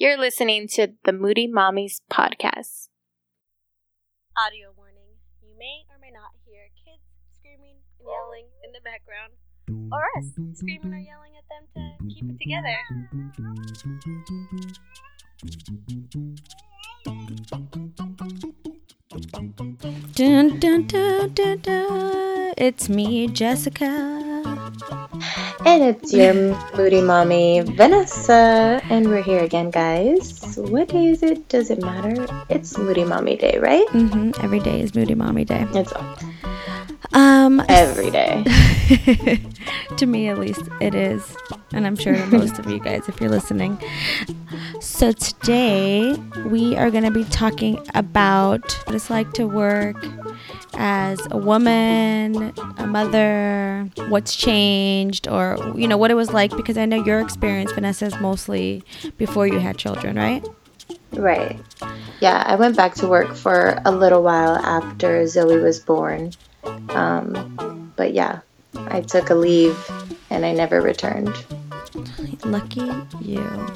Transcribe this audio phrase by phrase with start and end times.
[0.00, 2.86] You're listening to the Moody Mommies podcast.
[4.38, 5.18] Audio warning.
[5.42, 7.02] You may or may not hear kids
[7.34, 9.34] screaming and yelling in the background,
[9.90, 12.78] or us screaming or yelling at them to keep it together.
[20.14, 22.54] Dun, dun, dun, dun, dun.
[22.56, 23.84] It's me, Jessica.
[25.64, 26.34] And it's your
[26.76, 28.80] moody mommy, Vanessa.
[28.90, 30.56] And we're here again, guys.
[30.56, 31.48] What day is it?
[31.48, 32.26] Does it matter?
[32.48, 33.86] It's Moody Mommy Day, right?
[33.88, 34.42] Mm-hmm.
[34.42, 35.64] Every day is Moody Mommy Day.
[35.72, 35.92] It's
[37.12, 38.44] Um, every day.
[39.96, 41.36] to me, at least, it is,
[41.72, 43.78] and I'm sure most of you guys, if you're listening.
[44.80, 46.14] So today
[46.46, 49.96] we are going to be talking about what it's like to work
[50.74, 56.54] as a woman, a mother, what's changed, or you know what it was like.
[56.56, 58.82] Because I know your experience, Vanessa, is mostly
[59.16, 60.46] before you had children, right?
[61.12, 61.58] Right.
[62.20, 66.32] Yeah, I went back to work for a little while after Zoe was born.
[66.90, 68.40] Um, but yeah,
[68.88, 69.78] I took a leave
[70.30, 71.34] and I never returned.
[72.44, 73.66] Lucky you.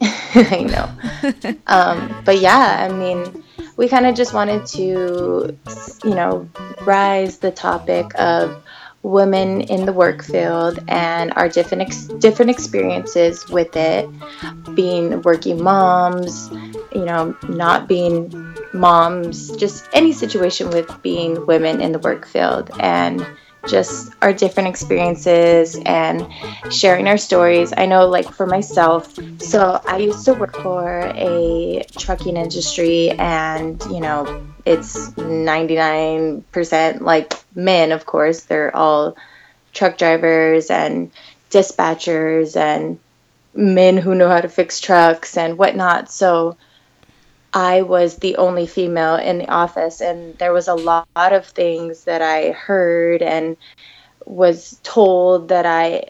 [0.34, 1.54] I know.
[1.66, 3.44] um, but yeah, I mean,
[3.76, 5.58] we kind of just wanted to,
[6.04, 6.48] you know,
[6.82, 8.62] rise the topic of
[9.02, 14.08] women in the work field and our different ex- different experiences with it,
[14.74, 16.50] being working moms,
[16.94, 22.70] you know, not being moms, just any situation with being women in the work field
[22.80, 23.26] and
[23.68, 26.26] just our different experiences and
[26.70, 27.72] sharing our stories.
[27.76, 33.80] I know, like for myself, so I used to work for a trucking industry, and
[33.84, 38.42] you know, it's 99% like men, of course.
[38.42, 39.16] They're all
[39.72, 41.10] truck drivers and
[41.50, 42.98] dispatchers and
[43.54, 46.10] men who know how to fix trucks and whatnot.
[46.10, 46.56] So,
[47.54, 52.04] I was the only female in the office, and there was a lot of things
[52.04, 53.56] that I heard and
[54.24, 56.04] was told that I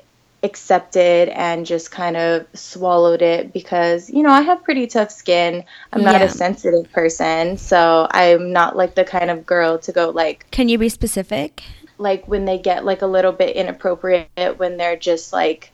[0.44, 5.64] accepted and just kind of swallowed it because, you know, I have pretty tough skin.
[5.92, 6.26] I'm not Yeah.
[6.26, 10.68] a sensitive person, so I'm not like the kind of girl to go like, Can
[10.68, 11.62] you be specific?
[11.98, 14.28] like when they get like a little bit inappropriate
[14.58, 15.71] when they're just like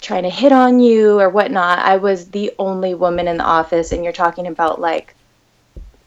[0.00, 1.78] trying to hit on you or whatnot.
[1.78, 5.14] I was the only woman in the office, and you're talking about like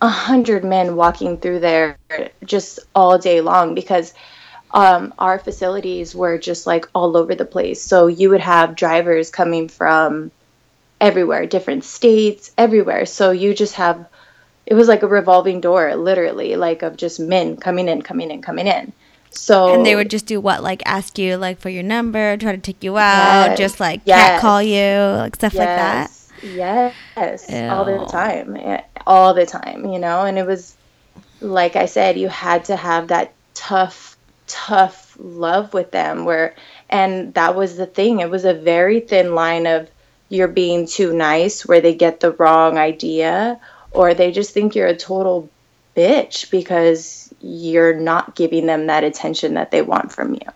[0.02, 1.98] a hundred men walking through there
[2.44, 4.14] just all day long because
[4.74, 7.82] um, our facilities were just like all over the place.
[7.82, 10.32] So you would have drivers coming from
[11.00, 13.06] everywhere, different states, everywhere.
[13.06, 14.08] So you just have
[14.66, 18.42] it was like a revolving door, literally, like of just men coming in, coming in,
[18.42, 18.94] coming in.
[19.32, 20.64] So And they would just do what?
[20.64, 23.58] Like ask you like for your number, try to take you out, Yes.
[23.58, 24.32] just like Yes.
[24.32, 26.12] cat call you, like stuff like that.
[26.42, 30.22] Yes, yes, all the time, eh, all the time, you know.
[30.24, 30.76] And it was,
[31.40, 36.26] like I said, you had to have that tough, tough love with them.
[36.26, 36.56] Where,
[36.90, 38.20] and that was the thing.
[38.20, 39.90] It was a very thin line of
[40.30, 43.60] you're being too nice, where they get the wrong idea,
[43.92, 45.52] or they just think you're a total
[45.96, 50.48] bitch because you're not giving them that attention that they want from you.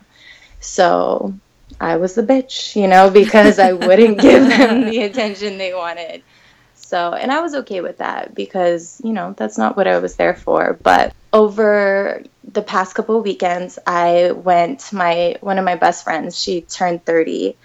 [0.60, 1.34] So
[1.80, 6.22] I was the bitch, you know, because I wouldn't give them the attention they wanted.
[6.74, 10.16] So, and I was okay with that because, you know, that's not what I was
[10.16, 10.78] there for.
[10.82, 16.40] But over the past couple of weekends, I went my one of my best friends,
[16.40, 17.56] she turned 30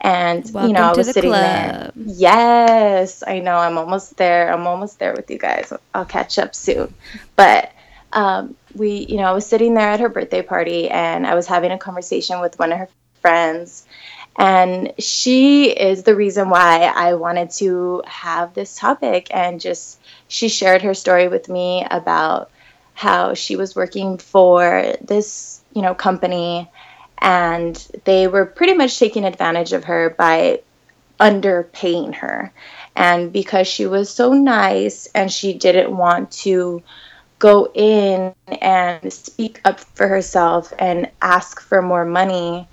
[0.00, 1.90] and Welcome you know, I was sitting there.
[1.96, 3.56] Yes, I know.
[3.56, 4.52] I'm almost there.
[4.52, 5.72] I'm almost there with you guys.
[5.92, 6.94] I'll catch up soon.
[7.34, 7.72] But
[8.12, 11.46] um, we, you know, I was sitting there at her birthday party and I was
[11.46, 12.88] having a conversation with one of her
[13.20, 13.86] friends.
[14.36, 19.28] And she is the reason why I wanted to have this topic.
[19.34, 22.50] And just, she shared her story with me about
[22.94, 26.70] how she was working for this, you know, company
[27.20, 30.60] and they were pretty much taking advantage of her by
[31.20, 32.52] underpaying her.
[32.94, 36.82] And because she was so nice and she didn't want to
[37.38, 42.68] go in and speak up for herself and ask for more money,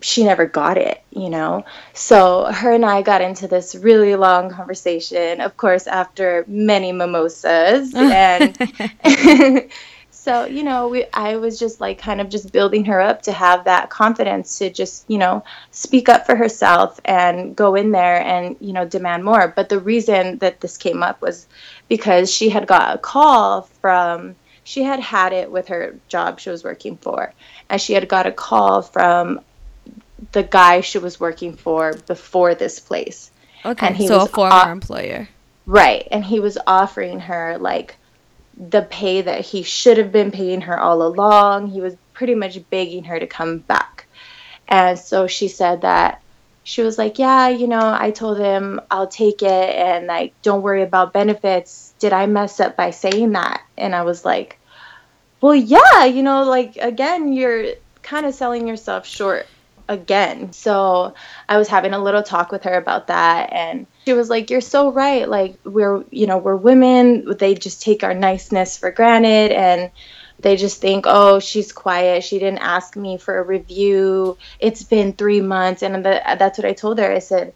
[0.00, 1.64] she never got it, you know?
[1.92, 7.94] So her and I got into this really long conversation, of course, after many mimosas.
[7.96, 8.58] And
[10.10, 13.32] so, you know, we, I was just like kind of just building her up to
[13.32, 18.20] have that confidence to just, you know, speak up for herself and go in there
[18.22, 19.48] and, you know, demand more.
[19.48, 21.46] But the reason that this came up was
[21.88, 24.34] because she had got a call from,
[24.64, 27.32] she had had it with her job she was working for,
[27.68, 29.40] and she had got a call from
[30.32, 33.30] the guy she was working for before this place.
[33.64, 35.28] Okay, And he so a former off- employer.
[35.66, 36.08] Right.
[36.10, 37.96] And he was offering her like
[38.56, 41.68] the pay that he should have been paying her all along.
[41.68, 44.06] He was pretty much begging her to come back.
[44.68, 46.20] And so she said that
[46.64, 50.62] she was like, Yeah, you know, I told him I'll take it and like, don't
[50.62, 51.94] worry about benefits.
[51.98, 53.62] Did I mess up by saying that?
[53.76, 54.58] And I was like,
[55.40, 59.46] Well, yeah, you know, like, again, you're kind of selling yourself short
[59.88, 60.52] again.
[60.52, 61.14] So
[61.48, 64.60] I was having a little talk with her about that and she was like you're
[64.60, 69.52] so right like we're you know we're women they just take our niceness for granted
[69.52, 69.90] and
[70.42, 72.24] they just think oh she's quiet.
[72.24, 74.36] She didn't ask me for a review.
[74.60, 75.82] It's been 3 months.
[75.82, 77.10] And the, that's what I told her.
[77.10, 77.54] I said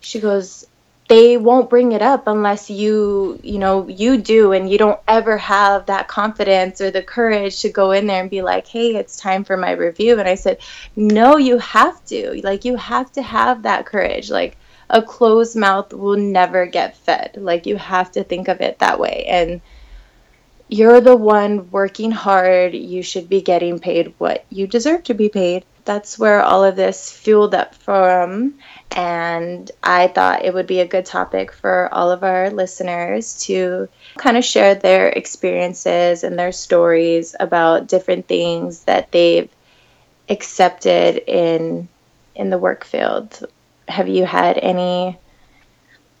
[0.00, 0.66] she goes
[1.08, 5.38] they won't bring it up unless you you know you do and you don't ever
[5.38, 9.16] have that confidence or the courage to go in there and be like hey it's
[9.16, 10.58] time for my review and i said
[10.96, 12.40] no you have to.
[12.42, 14.30] Like you have to have that courage.
[14.30, 14.56] Like
[14.88, 17.36] a closed mouth will never get fed.
[17.36, 19.24] Like you have to think of it that way.
[19.28, 19.60] And
[20.68, 22.74] you're the one working hard.
[22.74, 25.64] You should be getting paid what you deserve to be paid.
[25.84, 28.54] That's where all of this fueled up from.
[28.90, 33.88] And I thought it would be a good topic for all of our listeners to
[34.16, 39.50] kind of share their experiences and their stories about different things that they've
[40.28, 41.88] accepted in
[42.34, 43.44] in the work field.
[43.86, 45.16] Have you had any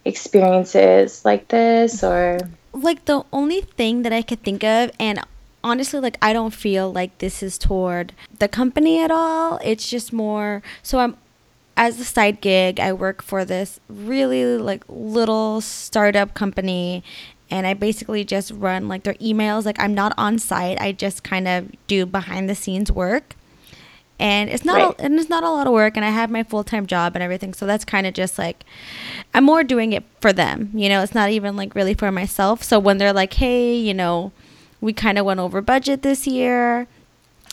[0.04, 2.38] experiences like this or
[2.82, 5.20] like the only thing that I could think of, and
[5.64, 9.58] honestly, like I don't feel like this is toward the company at all.
[9.64, 11.16] It's just more so I'm
[11.76, 17.04] as a side gig, I work for this really like little startup company
[17.50, 19.66] and I basically just run like their emails.
[19.66, 20.80] Like I'm not on site.
[20.80, 23.36] I just kind of do behind the scenes work.
[24.18, 24.98] And it's not Right.
[24.98, 27.22] a, and it's not a lot of work and I have my full-time job and
[27.22, 27.52] everything.
[27.52, 28.64] So that's kind of just like
[29.34, 30.70] I'm more doing it for them.
[30.74, 32.62] You know, it's not even like really for myself.
[32.62, 34.32] So when they're like, "Hey, you know,
[34.80, 36.86] we kind of went over budget this year."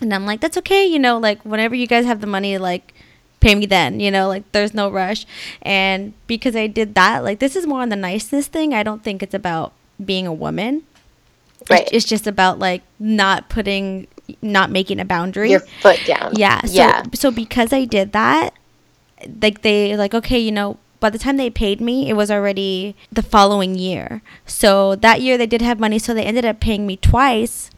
[0.02, 2.94] And I'm like, "That's okay, you know, like whenever you guys have the money like
[3.42, 5.26] pay me then, you know, like there's no rush."
[5.62, 8.74] And because I did that, like this is more on the niceness thing.
[8.74, 9.74] I don't think it's about
[10.04, 10.84] being a woman.
[11.70, 11.82] Right.
[11.84, 14.08] It's, it's just about like not putting
[14.42, 15.52] not making a boundary.
[15.52, 16.34] your foot down?
[16.36, 16.62] Yeah.
[16.66, 17.04] So, yeah.
[17.14, 18.54] So because I did that,
[19.42, 22.96] like they like okay, you know, by the time they paid me, it was already
[23.12, 24.22] the following year.
[24.46, 27.70] So that year they did have money, so they ended up paying me twice.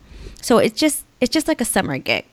[0.41, 2.25] So it's just it's just like a summer gig.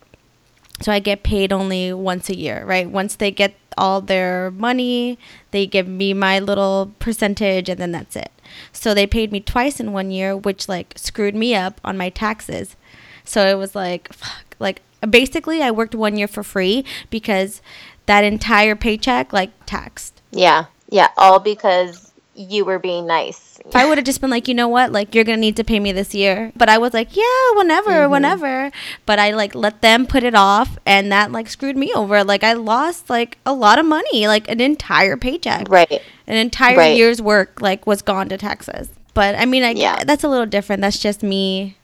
[0.81, 2.91] So I get paid only once a year, right?
[2.91, 5.19] Once they get all their money,
[5.51, 8.31] they give me my little percentage and then that's it.
[8.73, 12.09] So they paid me twice in one year, which like screwed me up on my
[12.09, 12.77] taxes.
[13.25, 17.61] So it was like fuck, like basically I worked one year for free because
[18.07, 20.21] that entire paycheck like taxed.
[20.31, 23.52] Yeah, yeah, all because you were being nice.
[23.65, 25.65] If I would have just been like, you know what, like you're gonna need to
[25.65, 28.13] pay me this year, but I was like, yeah, whenever, mm-hmm.
[28.13, 28.71] whenever.
[29.07, 32.25] But I like let them put it off, and that like screwed me over.
[32.25, 36.03] Like I lost like a lot of money, like an entire paycheck, Right.
[36.27, 36.97] an entire Right.
[36.97, 38.89] year's work like was gone to taxes.
[39.15, 40.05] But I mean, I, Yeah.
[40.05, 40.83] that's a little different.
[40.83, 41.77] That's just me.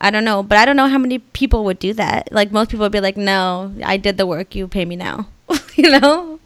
[0.00, 2.28] I don't know, but I don't know how many people would do that.
[2.32, 5.26] Like most people would be like, no, I did the work, you pay me now.
[5.74, 6.37] you know?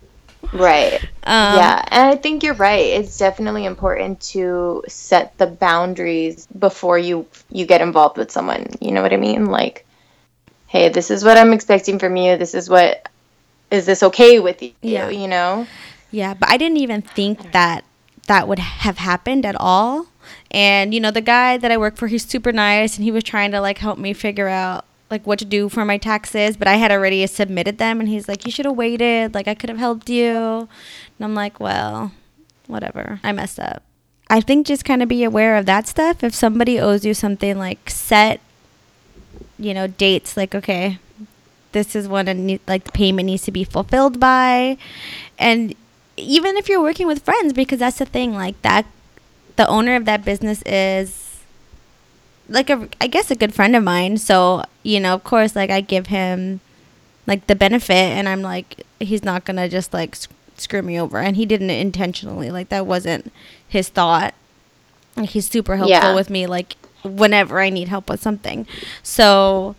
[0.53, 1.03] Right.
[1.25, 2.85] Um, yeah, and I think you're right.
[2.85, 8.67] It's definitely important to set the boundaries before you you get involved with someone.
[8.81, 9.47] You know what I mean?
[9.47, 9.87] Like,
[10.67, 12.37] hey, this is what I'm expecting from you.
[12.37, 13.09] This is what
[13.71, 14.73] is this okay with you?
[14.83, 15.09] Yeah.
[15.09, 15.67] You know?
[16.11, 17.85] Yeah, but I didn't even think that
[18.27, 20.07] that would have happened at all.
[20.51, 23.25] And you know, the guy that I work for, he's super nice, and he was
[23.25, 26.57] trying to like help me figure out like what to do for my taxes.
[26.57, 29.35] But I had already submitted them, and he's like, "You should have waited.
[29.35, 32.11] Like I could have helped you." And I'm like, "Well,
[32.67, 33.21] whatever.
[33.23, 33.85] I messed up."
[34.29, 36.25] I think just kind of be aware of that stuff.
[36.25, 38.41] If somebody owes you something, like set,
[39.59, 40.37] you know, dates.
[40.37, 40.99] Like okay,
[41.73, 44.79] this is when need, like the payment needs to be fulfilled by,
[45.39, 45.75] and
[46.17, 48.87] even if you're working with friends because that's the thing like that
[49.57, 51.41] the owner of that business is
[52.49, 55.71] like a I guess a good friend of mine so you know of course like
[55.71, 56.61] I give him
[57.27, 61.19] like the benefit and I'm like he's not to just like s- screw me over
[61.19, 63.33] and he didn't intentionally like that wasn't
[63.69, 64.35] his thought
[65.17, 66.15] like he's super helpful Yeah.
[66.15, 68.67] with me like whenever I need help with something
[69.03, 69.77] so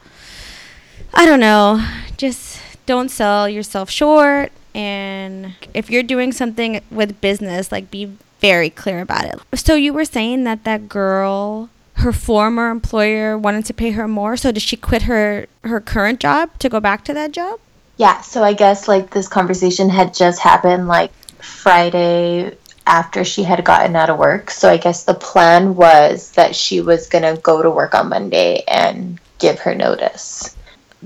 [1.13, 1.85] I don't know.
[2.17, 4.51] Just don't sell yourself short.
[4.73, 9.35] And if you're doing something with business, like be very clear about it.
[9.59, 11.69] So you were saying that that girl,
[12.03, 14.37] her former employer wanted to pay her more.
[14.37, 17.59] So did she quit her her current job to go back to that job?
[17.97, 18.21] Yeah.
[18.21, 23.95] So I guess like this conversation had just happened like Friday after she had gotten
[23.95, 24.51] out of work.
[24.51, 28.09] So I guess the plan was that she was going to go to work on
[28.09, 30.55] Monday and give her notice.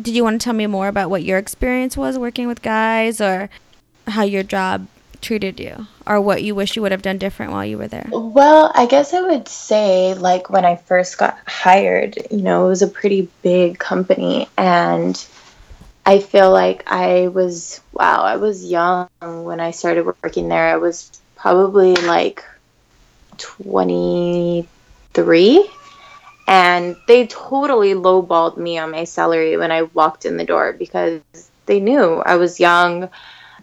[0.02, 3.22] Did you want to tell me more about what your experience was working with guys
[3.22, 3.50] or
[4.08, 4.88] how your job
[5.22, 8.08] treated you or what you wish you would have done different while you were there?
[8.12, 12.70] Well, I guess I would say, like, when I first got hired, you know, it
[12.70, 14.48] was a pretty big company.
[14.58, 15.26] And
[16.06, 20.68] I feel like I was, wow, I was young when I started working there.
[20.68, 22.44] I was probably like
[23.38, 25.70] 23
[26.48, 31.22] and they totally lowballed me on my salary when I walked in the door because
[31.66, 33.10] they knew I was young.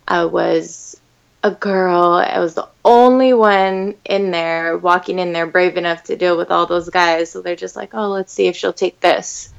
[0.06, 1.00] I was
[1.44, 2.14] a girl.
[2.14, 6.50] I was the only one in there, walking in there, brave enough to deal with
[6.50, 7.30] all those guys.
[7.30, 9.52] So they're just like, oh, let's see if she'll take this.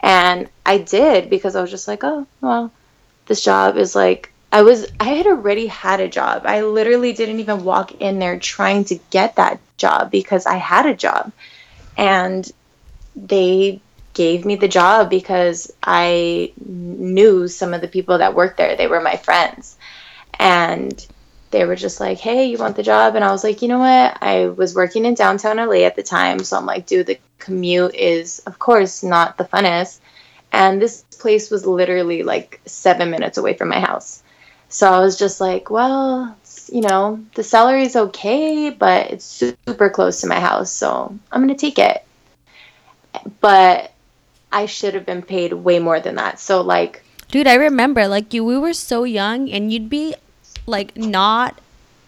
[0.00, 2.72] And I did because I was just like, oh, well,
[3.26, 6.42] this job is like, I was, I had already had a job.
[6.46, 10.86] I literally didn't even walk in there trying to get that job because I had
[10.86, 11.30] a job.
[11.96, 12.50] And
[13.14, 13.80] they
[14.14, 18.74] gave me the job because I knew some of the people that worked there.
[18.74, 19.77] They were my friends.
[20.38, 21.06] And
[21.50, 23.14] they were just like, hey, you want the job?
[23.14, 24.18] And I was like, you know what?
[24.20, 26.40] I was working in downtown LA at the time.
[26.40, 30.00] So I'm like, dude, the commute is, of course, not the funnest.
[30.52, 34.22] And this place was literally like seven minutes away from my house.
[34.68, 36.36] So I was just like, well,
[36.70, 40.70] you know, the salary is okay, but it's super close to my house.
[40.70, 42.04] So I'm to take it.
[43.40, 43.92] But
[44.52, 46.38] I should have been paid way more than that.
[46.38, 50.14] So, like, Dude, I remember like you we were so young and you'd be
[50.68, 51.58] like not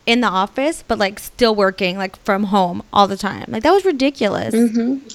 [0.07, 3.47] in the office but like still working like from home all the time.
[3.49, 4.55] Like that was ridiculous.
[4.55, 5.09] Mm-hmm.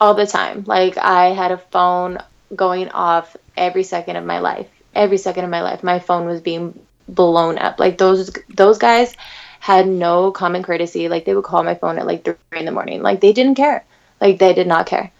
[0.00, 0.64] All the time.
[0.66, 2.18] Like I had a phone
[2.54, 4.68] going off every second of my life.
[4.94, 7.78] Every second of my life, my phone was being blown up.
[7.78, 9.14] Like those those guys
[9.60, 11.08] had no common courtesy.
[11.08, 13.02] Like they would call my phone at like three in the morning.
[13.02, 13.84] Like they didn't care.
[14.20, 15.10] Like they did not care.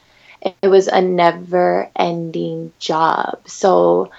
[0.41, 3.41] It was a never ending job.
[3.47, 4.11] So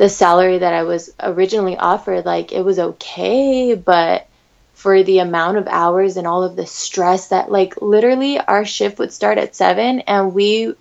[0.00, 4.26] the salary that I was originally offered, like it was okay, but
[4.72, 8.98] for the amount of hours and all of the stress that like literally our shift
[8.98, 10.72] would start at seven and we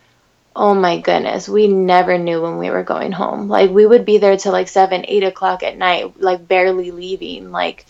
[0.55, 3.49] oh my goodness we never knew when we were going home.
[3.49, 7.51] Like we would be there till like seven eight o'clock at night like barely leaving
[7.51, 7.85] like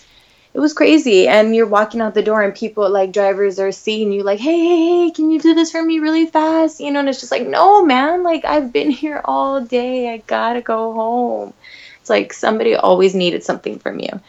[0.60, 1.26] it was crazy.
[1.26, 4.60] And you're walking out the door and people like drivers are seeing you like hey
[4.60, 6.82] hey hey can you do this for me really fast?
[6.82, 10.14] You know and it's just like no man like i've been here all day.
[10.14, 11.54] I gotta go home.
[12.02, 14.20] It's like somebody always needed something from you.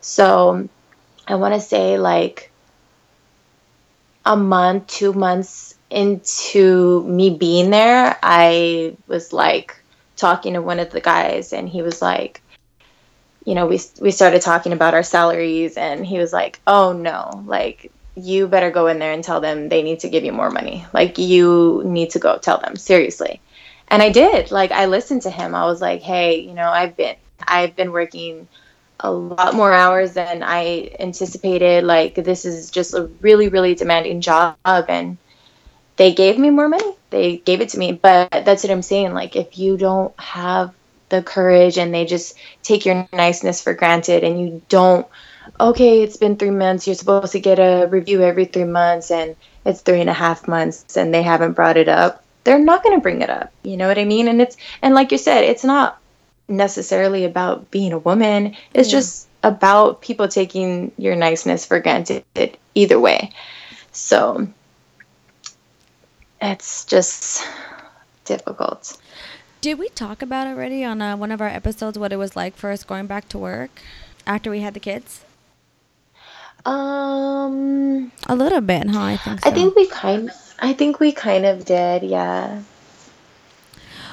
[0.00, 0.68] So
[1.26, 2.52] i want to say like
[4.24, 9.82] a month two months into me being there i was like
[10.16, 12.41] talking to one of the guys and he was like
[13.44, 17.42] you know, we we started talking about our salaries, and he was like, "Oh no,
[17.46, 20.50] like you better go in there and tell them they need to give you more
[20.50, 20.84] money.
[20.92, 23.40] Like you need to go tell them seriously."
[23.88, 24.50] And I did.
[24.50, 25.54] Like I listened to him.
[25.54, 28.48] I was like, "Hey, you know, I've been I've been working
[29.00, 31.84] a lot more hours than I anticipated.
[31.84, 35.18] Like this is just a really really demanding job and
[35.96, 36.94] they gave me more money.
[37.10, 39.12] They gave it to me, but that's what I'm saying.
[39.12, 40.74] Like if you don't have
[41.12, 45.06] the courage and they just take your niceness for granted and you don't
[45.60, 49.36] okay it's been three months you're supposed to get a review every three months and
[49.64, 52.96] it's three and a half months and they haven't brought it up they're not going
[52.96, 54.26] to bring it up you know what i mean?
[54.26, 56.00] And it's and like you said it's not
[56.48, 58.98] necessarily about being a woman it's yeah.
[58.98, 62.24] just about people taking your niceness for granted
[62.74, 63.32] either way.
[63.92, 64.48] So
[66.40, 67.46] it's just
[68.24, 68.96] difficult
[69.62, 72.56] did we talk about already on uh, one of our episodes what it was like
[72.56, 73.70] for us going back to work
[74.26, 75.24] after we had the kids?
[76.66, 79.00] Um, a little bit, huh?
[79.00, 79.40] I think.
[79.40, 79.50] So.
[79.50, 80.30] I think we kind.
[80.58, 82.62] I think we kind of did, yeah.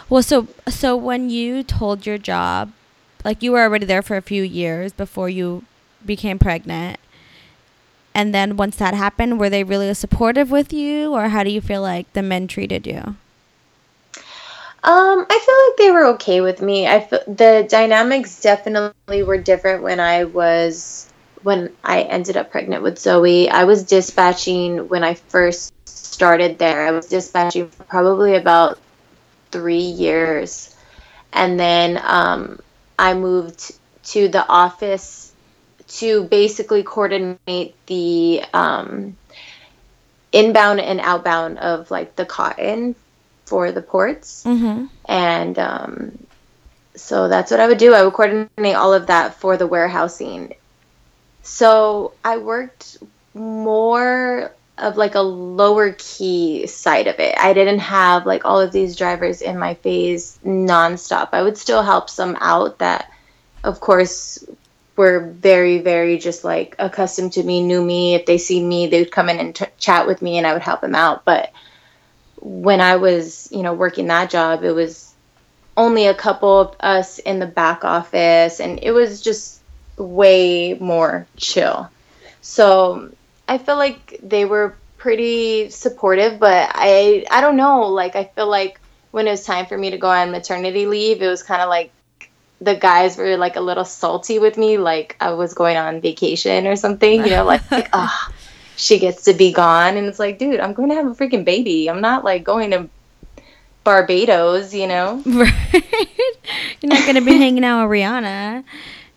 [0.08, 2.72] Well, so so when you told your job,
[3.26, 5.64] like you were already there for a few years before you
[6.06, 7.00] became pregnant,
[8.14, 11.62] and then once that happened, were they really supportive with you, or how do you
[11.62, 13.16] feel like the men treated you?
[14.82, 16.88] Um, I feel like they were okay with me.
[16.88, 21.12] I feel, the dynamics definitely were different when I was
[21.44, 23.50] when I ended up pregnant with Zoe.
[23.50, 26.88] I was dispatching when I first started there.
[26.88, 28.80] I was dispatching for probably about
[29.52, 30.74] three years,
[31.34, 32.60] and then um,
[32.98, 33.74] I moved
[34.12, 35.34] to the office
[35.88, 39.18] to basically coordinate the um,
[40.32, 42.96] inbound and outbound of like the cotton
[43.50, 44.44] for the ports.
[44.46, 44.86] Mm-hmm.
[45.06, 46.28] And um,
[46.96, 47.94] so that's what I would do.
[47.94, 50.54] I would coordinate all of that for the warehousing
[51.44, 52.98] So I worked
[53.34, 57.36] more of like a lower key side of it.
[57.38, 61.30] I didn't have like all of these drivers in my phase nonstop.
[61.34, 63.12] I would still help some out that,
[63.64, 64.44] of course,
[64.96, 68.16] were very, very just like accustomed to me, knew me.
[68.16, 70.54] If they see me, they would come in and t- chat with me and I
[70.54, 71.26] would help them out.
[71.26, 71.52] But
[72.42, 75.14] when I was, you know, working that job, it was
[75.76, 79.62] only a couple of us in the back office and it was just
[79.98, 81.90] way more chill.
[82.42, 83.12] So
[83.48, 88.48] I feel like they were pretty supportive, but I I don't know, like I feel
[88.48, 88.80] like
[89.12, 91.70] when it was time for me to go on maternity leave, it was kind of
[91.70, 91.92] like
[92.62, 96.68] the guys were like a little salty with me, like I was going on vacation
[96.68, 98.32] or something, you know, like, like ah,
[98.80, 101.44] she gets to be gone, and it's like, dude, I'm going to have a freaking
[101.44, 101.90] baby.
[101.90, 102.90] I'm not like going to
[103.84, 105.22] Barbados, you know.
[105.26, 106.78] Right.
[106.82, 108.64] You're not gonna be hanging out with Rihanna.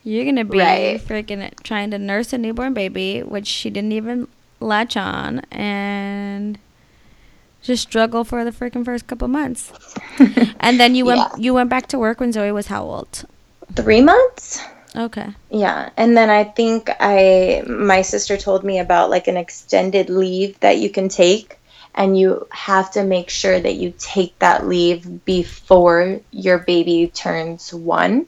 [0.05, 1.01] You're gonna be Right.
[1.01, 4.27] freaking trying to nurse a newborn baby, which she didn't even
[4.61, 6.59] latch on, and
[7.63, 9.73] just struggle for the freaking first couple months.
[10.61, 11.37] and then you went Yeah.
[11.39, 13.25] you went back to work when Zoe was how old?
[13.77, 14.61] Three months.
[14.95, 15.29] Okay.
[15.51, 20.61] Yeah, and then I think I my sister told me about like an extended leave
[20.61, 21.59] that you can take
[21.95, 27.73] and you have to make sure that you take that leave before your baby turns
[27.73, 28.27] 1.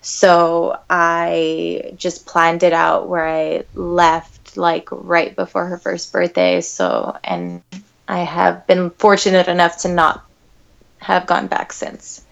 [0.00, 6.60] So I just planned it out where I left like right before her first birthday.
[6.60, 7.62] So and
[8.06, 10.24] I have been fortunate enough to not
[10.98, 12.24] have gone back since.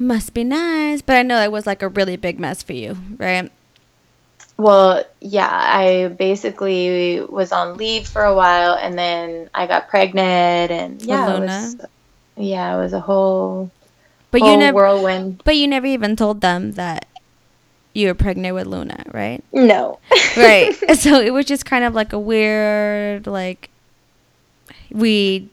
[0.00, 2.96] Must be nice, but I know it was like a really big mess for you,
[3.18, 3.52] right?
[4.56, 10.70] Well, yeah, I basically was on leave for a while and then I got pregnant
[10.72, 11.76] and yeah, it was,
[12.38, 13.70] yeah, it was a whole,
[14.30, 15.42] But whole you never whirlwind.
[15.44, 17.06] but you never even told them that
[17.92, 19.44] you were pregnant with Luna, right?
[19.52, 19.98] No.
[20.36, 20.74] right.
[20.98, 23.68] so it was just kind of like a weird like
[24.90, 25.50] we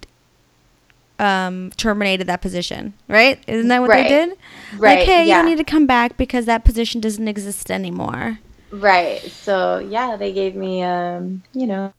[1.20, 3.44] um terminated that position, right?
[3.48, 4.04] Isn't that what Right.
[4.04, 4.38] they did?
[4.78, 5.00] right.
[5.00, 5.38] Like, hey, you yeah.
[5.38, 8.40] don't need to come back because that position doesn't exist anymore.
[8.72, 9.22] Right.
[9.22, 11.94] So, yeah, they gave me, um, you know,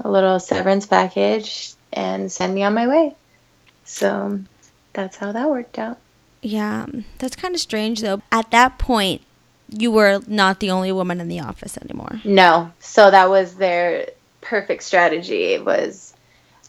[0.00, 3.14] a little severance package and sent me on my way.
[3.84, 4.40] So
[4.92, 5.98] that's how that worked out.
[6.42, 6.86] Yeah,
[7.18, 8.22] that's kind of strange though.
[8.30, 9.22] At that point,
[9.70, 12.20] you were not the only woman in the office anymore.
[12.24, 12.72] No.
[12.80, 15.44] So that was their perfect strategy.
[15.54, 16.07] It was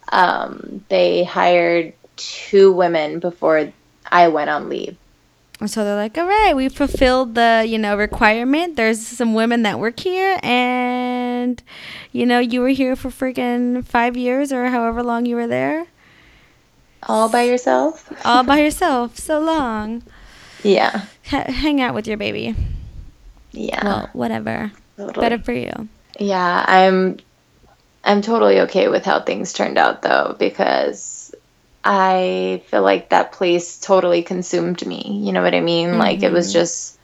[0.10, 3.72] um, they hired two women before
[4.12, 4.98] I went on leave.
[5.60, 8.78] And so they're like, all right, we fulfilled the, you know, requirement.
[8.78, 11.62] There's some women that work here and,
[12.14, 15.86] you know, you were here for freaking five years or however long you were there.
[17.04, 18.12] All by yourself?
[18.26, 19.18] All by yourself.
[19.18, 20.04] So long.
[20.64, 21.06] Yeah.
[21.26, 22.56] H- hang out with your baby.
[23.52, 23.84] Yeah.
[23.84, 24.72] Well, whatever.
[24.96, 25.22] totally.
[25.22, 25.90] Better for you.
[26.20, 27.18] Yeah, I'm
[28.04, 31.34] I'm totally okay with how things turned out though because
[31.84, 35.22] I feel like that place totally consumed me.
[35.24, 35.98] You know what I mean?
[35.98, 36.60] Like it was mm-hmm.
[36.60, 36.98] just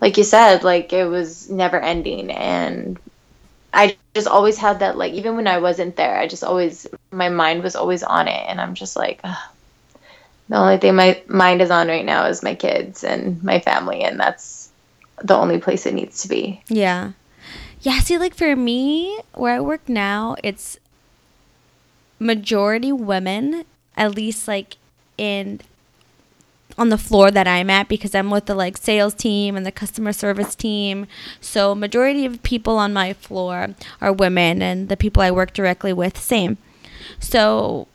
[0.00, 2.98] like you said, like it was never ending and
[3.72, 7.28] I just always had that like even when I wasn't there, I just always my
[7.28, 9.38] mind was always on it and I'm just like ugh.
[10.48, 14.02] the only thing my mind is on right now is my kids and my family
[14.02, 14.70] and that's
[15.22, 16.62] the only place it needs to be.
[16.68, 17.12] Yeah.
[17.82, 20.78] Yeah, see, like for me, where I work now, it's
[22.18, 23.64] majority women,
[23.96, 24.76] at least like
[25.16, 25.60] in
[26.78, 29.72] on the floor that I'm at because I'm with the like sales team and the
[29.72, 31.06] customer service team.
[31.40, 35.92] So majority of people on my floor are women and the people I work directly
[35.92, 36.58] with same.
[37.18, 37.88] So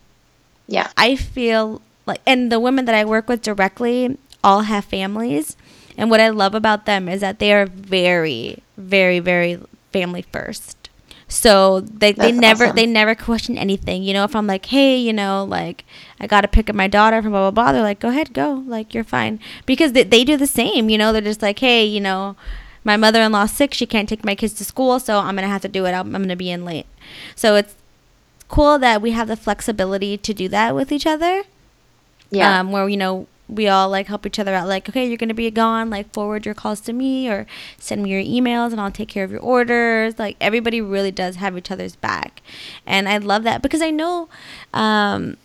[0.67, 0.89] Yeah.
[0.97, 5.57] I feel like, and the women that I work with directly all have families.
[5.97, 9.59] And what I love about them is that they are very, very, very
[9.95, 10.89] family first.
[11.27, 12.75] So they, they never awesome.
[12.75, 14.03] they never question anything.
[14.03, 15.85] You know, if I'm like, hey, you know, like
[16.19, 18.63] I gotta pick up my daughter from blah blah blah, they're like, go ahead, go,
[18.67, 20.89] like you're fine, because they, they do the same.
[20.89, 22.35] You know, they're just like, hey, you know,
[22.83, 25.47] my mother in law's sick, she can't take my kids to school, so I'm gonna
[25.47, 25.93] have to do it.
[25.93, 26.87] I'm, I'm gonna be in late.
[27.35, 27.75] So it's
[28.49, 31.43] cool that we have the flexibility to do that with each other.
[32.29, 32.59] Yeah.
[32.59, 34.67] Um, where you know we all like help each other out.
[34.67, 35.89] Like, okay, you're gonna be gone.
[35.89, 37.45] Like, forward your calls to me or
[37.77, 40.17] send me your emails, and I'll take care of your orders.
[40.17, 42.41] Like, everybody really does have each other's back,
[42.85, 44.29] and I love that because I know,
[44.73, 45.37] um,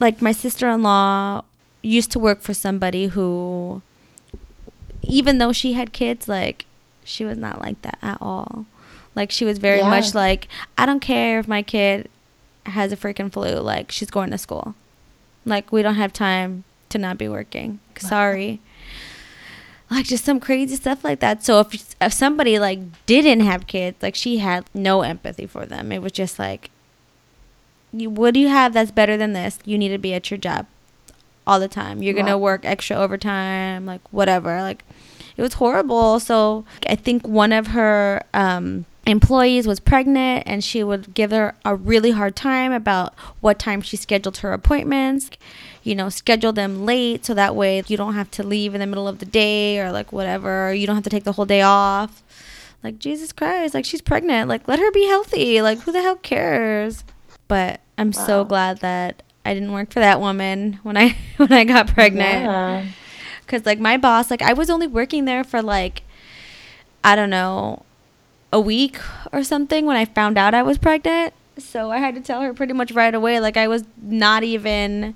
[0.00, 1.42] like my sister-in-law
[1.82, 3.82] used to work for somebody who,
[5.02, 6.66] even though she had kids, like
[7.04, 8.66] she was not like that at all.
[9.14, 9.90] Like she was very Yeah.
[9.90, 12.08] much like, I don't care if my kid
[12.66, 13.54] has a freaking flu.
[13.60, 14.74] Like she's going to school.
[15.44, 17.80] Like we don't have time to not be working.
[17.98, 18.60] Sorry.
[19.90, 21.44] like just some crazy stuff like that.
[21.44, 25.92] So if if somebody like didn't have kids, like she had no empathy for them.
[25.92, 26.70] It was just like,
[27.92, 29.58] you, what do you have that's better than this?
[29.64, 30.66] You need to be at your job
[31.46, 32.02] all the time.
[32.02, 34.60] You're gonna work extra overtime, like whatever.
[34.60, 34.84] Like
[35.36, 36.20] it was horrible.
[36.20, 41.54] So I think one of her um, employees was pregnant, and she would give her
[41.64, 45.30] a really hard time about what time she scheduled her appointments.
[45.82, 48.86] You know, schedule them late so that way you don't have to leave in the
[48.86, 50.72] middle of the day or like whatever.
[50.74, 52.22] You don't have to take the whole day off.
[52.84, 54.48] Like Jesus Christ, like she's pregnant.
[54.48, 55.62] Like let her be healthy.
[55.62, 57.04] Like who the hell cares?
[57.48, 61.64] But I'm so glad that I didn't work for that woman when I when I
[61.64, 62.84] got pregnant Yeah.
[63.46, 66.02] because like my boss like i was only working there for like
[67.02, 67.82] i don't know
[68.52, 68.98] a week
[69.32, 72.54] or something when i found out i was pregnant so i had to tell her
[72.54, 75.14] pretty much right away like i was not even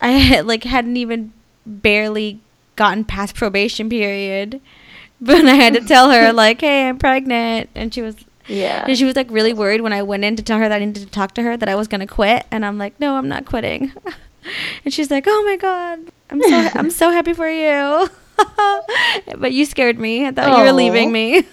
[0.00, 1.32] i had, like hadn't even
[1.66, 2.40] barely
[2.76, 4.60] gotten past probation period
[5.20, 8.16] but i had to tell her like hey i'm pregnant and she was
[8.48, 8.84] Yeah.
[8.88, 10.84] and she was like really worried when I went in to tell her that I
[10.84, 13.28] needed to talk to her that I was gonna quit, and I'm like, no, I'm
[13.28, 13.92] not quitting.
[14.84, 15.98] and she's like, oh my god,
[16.30, 18.08] I'm so I'm so happy for you.
[19.38, 20.26] but you scared me.
[20.26, 21.42] I thought you were leaving me.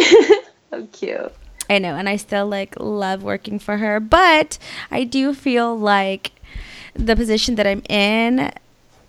[0.70, 1.32] so cute.
[1.68, 4.58] I know, and I still like love working for her, but
[4.90, 6.30] I do feel like
[6.94, 8.52] the position that I'm in,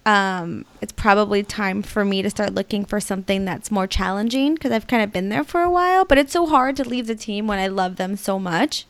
[0.07, 4.71] um, it's probably time for me to start looking for something that's more challenging because
[4.71, 6.03] I've kind of been there for a while.
[6.03, 8.85] But it's so hard to leave the team when I love them so much.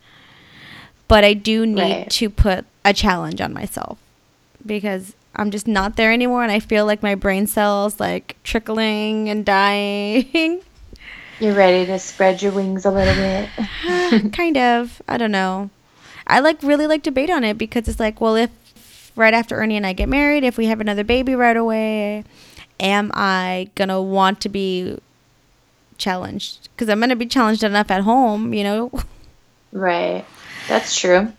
[1.08, 2.10] But I do need Right.
[2.12, 3.97] to put a challenge on myself
[4.65, 9.30] because I'm just not there anymore, and I feel like my brain cells like trickling
[9.30, 10.62] and dying.
[11.39, 14.32] You're ready to spread your wings a little bit.
[14.34, 15.02] kind of.
[15.08, 15.69] I don't know.
[16.26, 18.50] I like really like debate on it because it's like, well, if
[19.15, 22.23] right after Ernie and I get married, if we have another baby right away,
[22.80, 24.97] am I gonna want to be
[26.00, 26.69] challenged?
[26.76, 28.91] Because I'm gonna be challenged enough at home, you know.
[29.73, 30.26] Right.
[30.69, 31.34] That's true.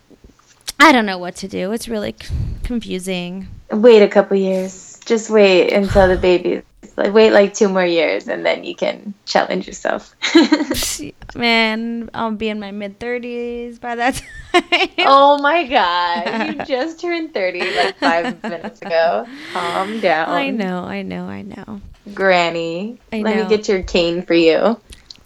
[0.79, 1.71] I don't know what to do.
[1.73, 3.47] It's really c- confusing.
[3.69, 4.99] Wait a couple years.
[5.05, 6.61] Just wait until the baby.
[6.95, 10.15] Like wait like two more years, and then you can challenge yourself.
[11.35, 14.21] Man, I'll be in my mid thirties by that
[14.53, 14.89] time.
[14.99, 16.47] oh my god!
[16.47, 19.25] You just turned thirty like five minutes ago.
[19.53, 20.29] Calm down.
[20.29, 21.81] I know, I know, I know.
[22.13, 22.97] Granny.
[23.13, 23.43] I Let know.
[23.43, 24.79] me get your cane for you.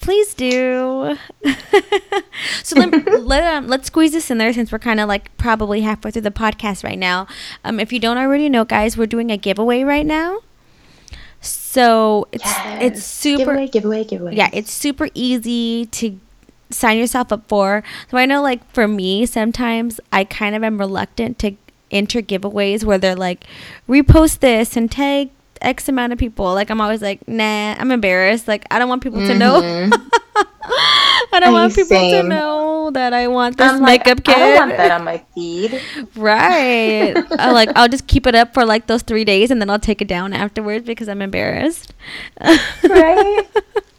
[0.03, 1.17] Please do.
[2.61, 5.79] so let, let um, let's squeeze this in there since we're kind of like probably
[5.79, 7.25] halfway through the podcast right now.
[7.63, 10.39] Um, if you don't already know, guys, we're doing a giveaway right now.
[11.39, 12.43] So it's
[12.81, 14.35] it's super giveaway, giveaway, giveaway.
[14.35, 16.19] yeah, it's super easy to
[16.69, 17.81] sign yourself up for.
[18.11, 21.55] So I know like for me, sometimes I kind of am reluctant to
[21.91, 23.45] enter giveaways where they're like
[23.87, 25.29] repost this and tag
[25.63, 26.53] X amount of people.
[26.53, 28.47] Like I'm always like, nah, I'm embarrassed.
[28.47, 29.89] Like I don't want people to know.
[30.65, 34.37] I don't Ay, want people to know that I want this I'm like, makeup kit.
[34.37, 35.81] I don't want that on my feed.
[36.15, 37.15] Right.
[37.39, 39.79] I like I'll just keep it up for like those three days and then I'll
[39.79, 41.93] take it down afterwards because I'm embarrassed.
[42.39, 43.43] Right?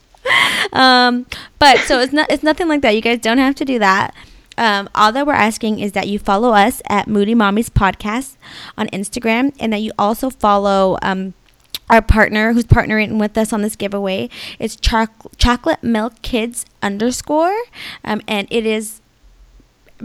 [0.72, 1.26] um,
[1.58, 2.94] but so it's not it's nothing like that.
[2.94, 4.14] You guys don't have to do that.
[4.56, 8.36] Um, all that we're asking is that you follow us at Moody Mommy's Podcast
[8.78, 11.34] on Instagram and that you also follow um,
[11.94, 14.28] our partner who's partnering with us on this giveaway.
[14.58, 17.56] It's choc- chocolate milk kids underscore.
[18.04, 19.00] Um, and it is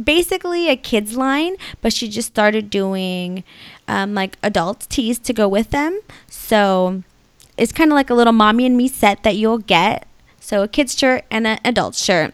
[0.01, 3.43] basically a kids line, but she just started doing
[3.87, 5.99] um, like adult teas to go with them.
[6.27, 7.03] So
[7.57, 10.07] it's kind of like a little mommy and me set that you'll get.
[10.39, 12.33] So a kid's shirt and an adult shirt.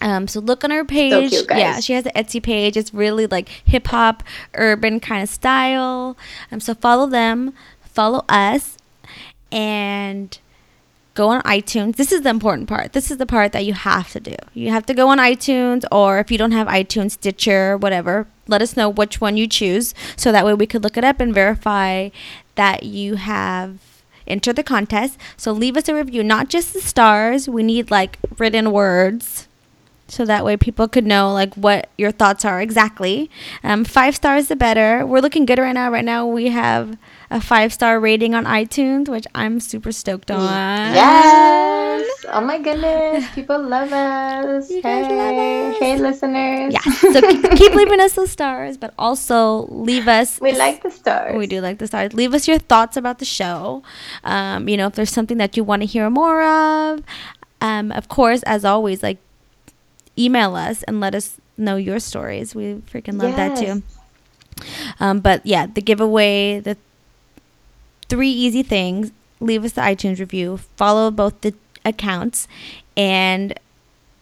[0.00, 1.30] Um, so look on her page.
[1.30, 1.58] cute, guys.
[1.58, 2.76] Yeah, she has an Etsy page.
[2.76, 4.22] It's really like hip hop,
[4.54, 6.16] urban kind of style.
[6.52, 8.75] Um, so follow them, follow us,
[9.50, 10.38] and
[11.14, 11.96] go on iTunes.
[11.96, 12.92] This is the important part.
[12.92, 14.36] This is the part that you have to do.
[14.54, 18.62] You have to go on iTunes, or if you don't have iTunes, Stitcher, whatever, let
[18.62, 21.34] us know which one you choose so that way we could look it up and
[21.34, 22.10] verify
[22.54, 23.78] that you have
[24.26, 25.18] entered the contest.
[25.36, 27.48] So leave us a review, not just the stars.
[27.48, 29.45] We need like written words.
[30.08, 33.28] So that way people could know like what your thoughts are exactly.
[33.64, 35.04] Um, five stars the better.
[35.04, 35.90] We're looking good right now.
[35.90, 36.96] Right now we have
[37.30, 40.94] a five star rating on iTunes, which I'm super stoked on.
[40.94, 42.06] Yes.
[42.28, 43.26] Oh my goodness.
[43.34, 44.70] People love us.
[44.70, 45.02] You hey.
[45.02, 45.78] love us.
[45.80, 46.72] Hey, listeners.
[46.72, 46.92] Yeah.
[46.92, 50.40] So keep, keep leaving us those stars, but also leave us.
[50.40, 51.36] We like the stars.
[51.36, 52.14] We do like the stars.
[52.14, 53.82] Leave us your thoughts about the show.
[54.22, 57.02] Um, you know, if there's something that you want to hear more of.
[57.60, 59.18] Um, of course, as always, like
[60.18, 62.54] email us and let us know your stories.
[62.54, 63.82] We freaking love that too.
[65.00, 66.76] Um, but yeah, the giveaway, the
[68.08, 69.12] three easy things.
[69.38, 72.48] Leave us the iTunes review, follow both the accounts,
[72.96, 73.58] and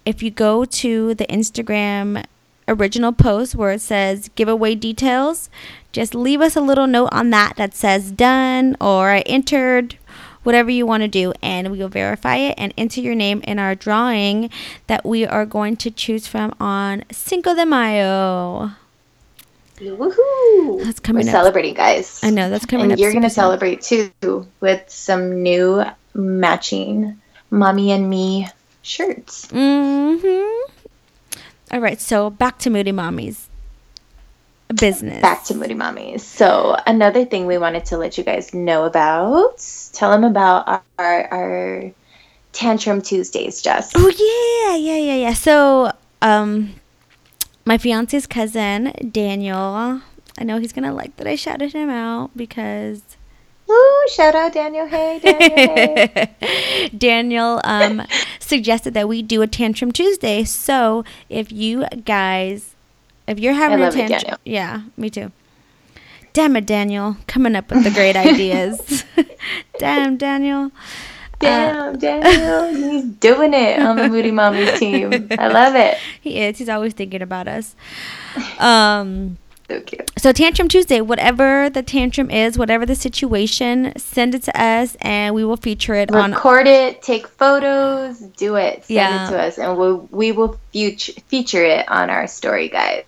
[0.05, 2.25] if you go to the Instagram
[2.67, 5.49] original post where it says giveaway details,
[5.93, 9.97] just leave us a little note on that that says done or I entered
[10.45, 13.59] whatever you want to do and we will verify it and enter your name in
[13.59, 14.51] our drawing
[14.87, 18.71] that we are going to choose from on Cinco de Mayo.
[19.79, 20.85] Woohoo!
[20.85, 21.35] That's coming We're up.
[21.35, 22.21] celebrating, guys.
[22.23, 24.13] I know that's coming and you're gonna celebrate too
[24.61, 25.83] with some new
[26.15, 28.49] matching mommy and me
[28.83, 29.47] shirts.
[29.49, 30.73] Mm-hmm.
[31.73, 33.49] All right, so back to Moody Mommy's
[34.75, 35.21] business.
[35.21, 36.21] Back to Moody Mommies.
[36.21, 39.59] So another thing we wanted to let you guys know about.
[39.93, 41.93] Tell them about our our, our
[42.53, 43.93] tantrum Tuesdays, Jess.
[43.95, 45.35] Oh yeah, yeah, yeah, yeah.
[45.35, 46.75] So, um,
[47.65, 50.03] my fiance's cousin Daniel.
[50.37, 53.03] I know he's gonna like that I shouted him out because
[53.67, 54.09] Woo!
[54.13, 54.87] Shout out Daniel.
[54.87, 56.09] Hey, Daniel.
[56.41, 56.89] Hey.
[56.97, 58.03] Daniel um,
[58.39, 60.45] suggested that we do a tantrum Tuesday.
[60.45, 62.74] So if you guys,
[63.27, 64.39] if you're having a tantrum, Daniel.
[64.45, 65.33] yeah, me too.
[66.33, 69.05] Damn it, Daniel, coming up with the great ideas.
[69.79, 70.71] Damn, Daniel.
[71.41, 75.29] Damn, Daniel, he's doing it on the Moody Mommies team.
[75.39, 75.99] I love it.
[76.21, 76.59] He is.
[76.59, 77.75] He's always thinking about us.
[78.59, 79.39] Um.
[79.69, 80.11] So cute.
[80.19, 85.35] So Tantrum Tuesday, whatever the tantrum is, whatever the situation, send it to us and
[85.35, 89.27] we will feature it on Record it, take photos, do it, send Yeah.
[89.27, 93.05] it to us, and we'll, we will feature feature it on our story, guys.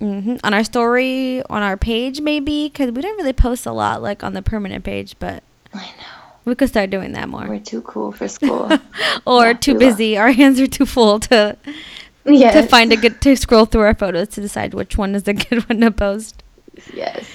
[0.00, 4.02] Mhm, on our story, on our page maybe cuz we don't really post a lot
[4.02, 7.46] like on the permanent page, but I know we could start doing that more.
[7.48, 8.70] we're too cool for school.
[9.26, 10.16] or Yeah, too busy.
[10.18, 11.56] Our hands are too full to
[12.26, 12.54] yes.
[12.54, 15.32] to find a good to scroll through our photos to decide which one is a
[15.34, 16.42] good one to post.
[16.92, 17.26] Yes.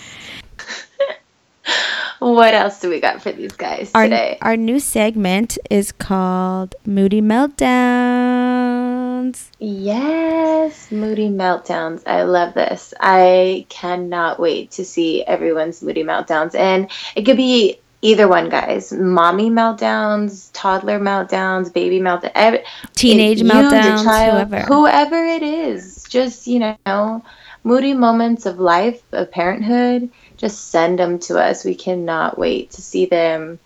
[2.20, 4.38] what else do we got for these guys Our today?
[4.42, 9.50] our new segment is called Moody Meltdowns.
[9.60, 12.04] Yes, moody meltdowns.
[12.08, 12.94] I love this.
[13.00, 16.56] I cannot wait to see everyone's moody meltdowns.
[16.56, 18.92] And it could be either one, guys.
[18.94, 22.32] Mommy meltdowns, toddler meltdowns, baby meltdowns.
[22.36, 22.64] every-
[22.96, 24.62] Teenage you, meltdowns, child, whoever.
[24.66, 26.06] Whoever it is.
[26.10, 27.24] Just, you know,
[27.64, 30.10] moody moments of life, of parenthood.
[30.38, 31.66] Just send them to us.
[31.66, 33.60] We cannot wait to see them.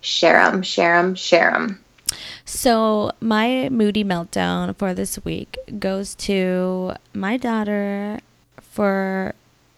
[0.00, 1.84] Share them, share them, share them.
[2.44, 8.20] So, my moody meltdown for this week goes to my daughter
[8.60, 9.34] for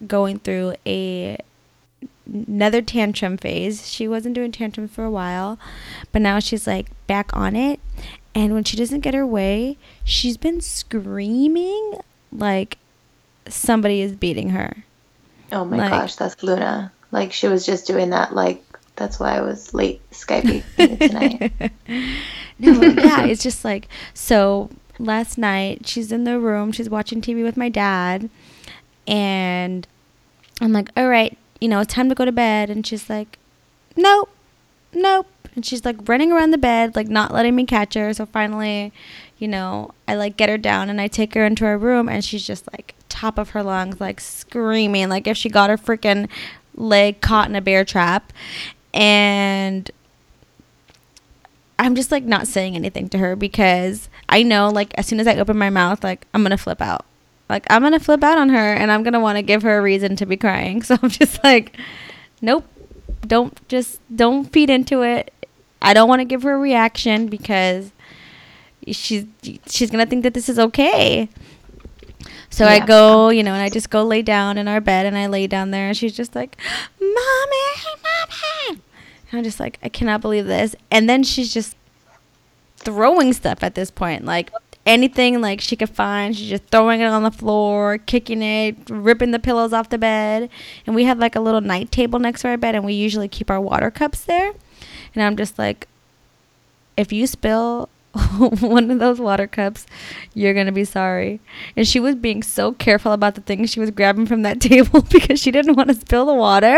[0.07, 1.37] going through a
[2.25, 3.89] another tantrum phase.
[3.89, 5.59] She wasn't doing tantrums for a while,
[6.11, 7.79] but now she's like back on it.
[8.33, 11.99] And when she doesn't get her way, she's been screaming
[12.31, 12.77] like
[13.47, 14.83] somebody is beating her.
[15.51, 16.91] Oh my Like- gosh, that's Luna.
[17.11, 18.33] Like she was just doing that.
[18.33, 18.63] Like
[18.95, 20.63] that's why I was late Skyping
[20.99, 21.51] tonight.
[22.59, 24.69] No, yeah, it's just like so.
[24.99, 26.71] Last night, she's in the room.
[26.71, 28.29] She's watching TV with my dad,
[29.07, 29.87] and
[30.61, 33.39] I'm like, "All right, you know, it's time to go to bed." And she's like,
[33.95, 34.29] "Nope,
[34.93, 38.13] nope." And she's like running around the bed, like not letting me catch her.
[38.13, 38.93] So finally,
[39.39, 42.23] you know, I like get her down and I take her into her room, and
[42.23, 46.27] she's just like top of her lungs, like screaming, like if she got her freaking
[46.75, 48.33] leg caught in a bear trap,
[48.93, 49.91] and
[51.77, 55.27] I'm just like not saying anything to her because I know like as soon as
[55.27, 57.05] I open my mouth, like I'm gonna flip out.
[57.47, 59.81] Like I'm gonna flip out on her and I'm gonna want to give her a
[59.81, 60.81] reason to be crying.
[60.87, 61.77] So I'm just like,
[62.41, 62.65] nope,
[63.27, 65.31] don't just don't feed into it.
[65.79, 67.91] I don't want to give her a reaction because
[68.87, 69.25] she's
[69.67, 71.29] she's gonna think that this is okay.
[72.51, 75.17] So I go, you know, and I just go lay down in our bed and
[75.17, 76.57] I lay down there and she's just like,
[76.99, 77.15] Mommy,
[78.03, 78.81] Mommy.
[79.31, 80.75] And I'm just like, I cannot believe this.
[80.91, 81.77] And then she's just
[82.75, 84.25] throwing stuff at this point.
[84.25, 84.51] Like
[84.85, 89.31] anything like she could find, she's just throwing it on the floor, kicking it, ripping
[89.31, 90.49] the pillows off the bed.
[90.85, 93.29] And we have like a little night table next to our bed and we usually
[93.29, 94.51] keep our water cups there.
[95.15, 95.87] And I'm just like,
[96.97, 97.87] if you spill
[98.37, 99.85] one of those water cups,
[100.33, 101.39] you're gonna be sorry.
[101.75, 105.01] And she was being so careful about the things she was grabbing from that table
[105.01, 106.77] because she didn't want to spill the water.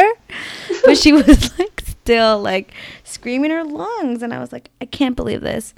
[0.85, 5.15] but she was like still like screaming her lungs, and I was like, I can't
[5.15, 5.73] believe this.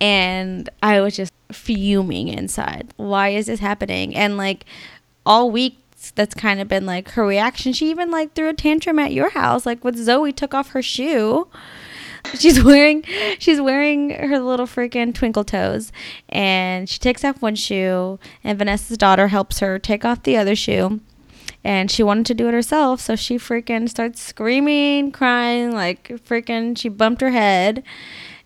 [0.00, 2.92] And I was just fuming inside.
[2.96, 4.14] Why is this happening?
[4.14, 4.64] And like
[5.26, 5.78] all week
[6.14, 7.72] that's kind of been like her reaction.
[7.72, 10.82] She even like threw a tantrum at your house, like with Zoe took off her
[10.82, 11.48] shoe.
[12.38, 13.04] She's wearing
[13.38, 15.92] she's wearing her little freaking twinkle toes.
[16.28, 20.56] And she takes off one shoe and Vanessa's daughter helps her take off the other
[20.56, 21.00] shoe.
[21.64, 26.76] and she wanted to do it herself so she freaking starts screaming crying like freaking
[26.76, 27.82] she bumped her head.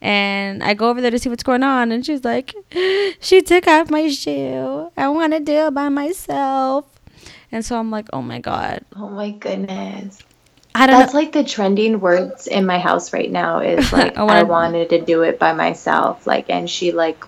[0.01, 2.55] And i go over there to see what's going on and she's like
[3.21, 4.91] she took off my shoe.
[4.97, 6.85] I want to do it by myself.
[7.51, 8.85] And so i'm like oh my god.
[8.97, 10.23] Oh my goodness.
[10.75, 14.17] I don't That's know like the trending words in my house right now is like
[14.17, 16.27] I wanna- I wanted to do it by myself.
[16.27, 17.25] Like and she like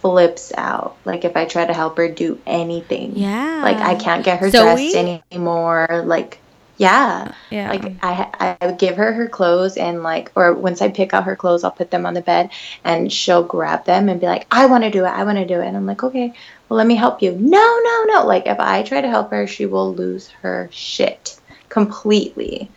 [0.00, 0.96] flips out.
[1.04, 3.12] Like if I try to help her do anything.
[3.16, 4.90] yeah Like I can't get her Zoe?
[4.92, 6.02] dressed anymore.
[6.04, 6.38] Like
[6.76, 7.32] yeah.
[7.50, 11.14] yeah Like I I would give her her clothes and like or once I pick
[11.14, 12.50] out her clothes, I'll put them on the bed
[12.82, 15.08] and she'll grab them and be like, "I want to do it.
[15.08, 16.32] I want to do it." And I'm like, "Okay,
[16.68, 18.26] well let me help you." No, no, no.
[18.26, 22.68] Like if I try to help her, she will lose her shit completely.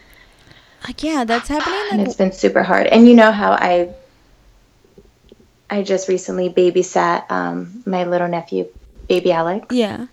[0.87, 2.87] Like yeah that's happening And it's been super hard.
[2.87, 3.89] And you know how I
[5.69, 8.67] I just recently babysat um my little nephew,
[9.07, 9.67] baby Alex.
[9.71, 10.07] yeah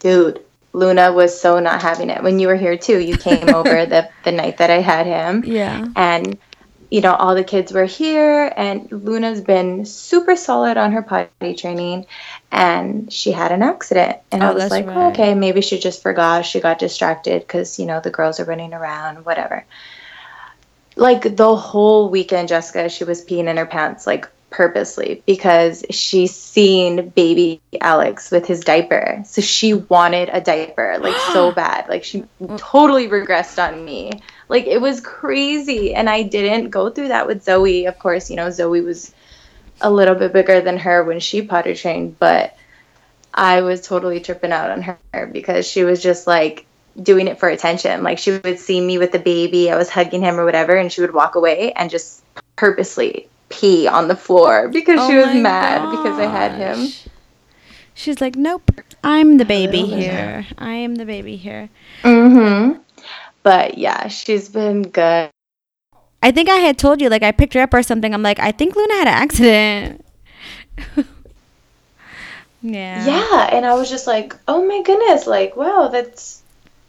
[0.00, 0.40] Dude,
[0.72, 2.22] Luna was so not having it.
[2.24, 5.44] When you were here too, you came over the the night that I had him
[5.46, 6.38] yeah and
[6.92, 11.54] you know all the kids were here and luna's been super solid on her potty
[11.54, 12.04] training
[12.50, 14.96] and she had an accident and Oh, i was like right.
[14.96, 18.44] oh, okay maybe she just forgot she got distracted because you know the girls are
[18.44, 19.64] running around whatever
[20.94, 26.34] like the whole weekend jessica she was peeing in her pants like purposely because she's
[26.34, 29.22] seen baby alex with his diaper.
[29.26, 31.88] So she wanted a diaper like so bad.
[31.88, 32.58] Like she mm.
[32.58, 34.12] totally regressed on me.
[34.48, 35.94] Like it was crazy.
[35.94, 37.86] And i didn't go through that with zoe.
[37.86, 39.12] Of course you know zoe was
[39.80, 42.56] a little bit bigger than her when she potty trained but
[43.34, 46.66] i was totally tripping out on her because she was just like
[47.00, 48.02] doing it for attention.
[48.02, 49.70] Like she would see me with the baby.
[49.70, 52.22] I was hugging him or whatever and she would walk away and just
[52.56, 56.88] purposely pee on the floor because she Oh was my mad because i had him
[57.94, 58.70] she's like nope
[59.04, 59.98] i'm the baby bit.
[59.98, 61.68] here i am the baby here
[62.02, 62.80] mm-hmm
[63.42, 65.30] but yeah she's been good
[66.22, 68.14] I think I had told you, like, I picked her up or something.
[68.14, 70.04] I'm like, I think Luna had an accident.
[72.62, 73.04] yeah.
[73.04, 76.41] Yeah, and I was just like, oh my goodness, like, wow, that's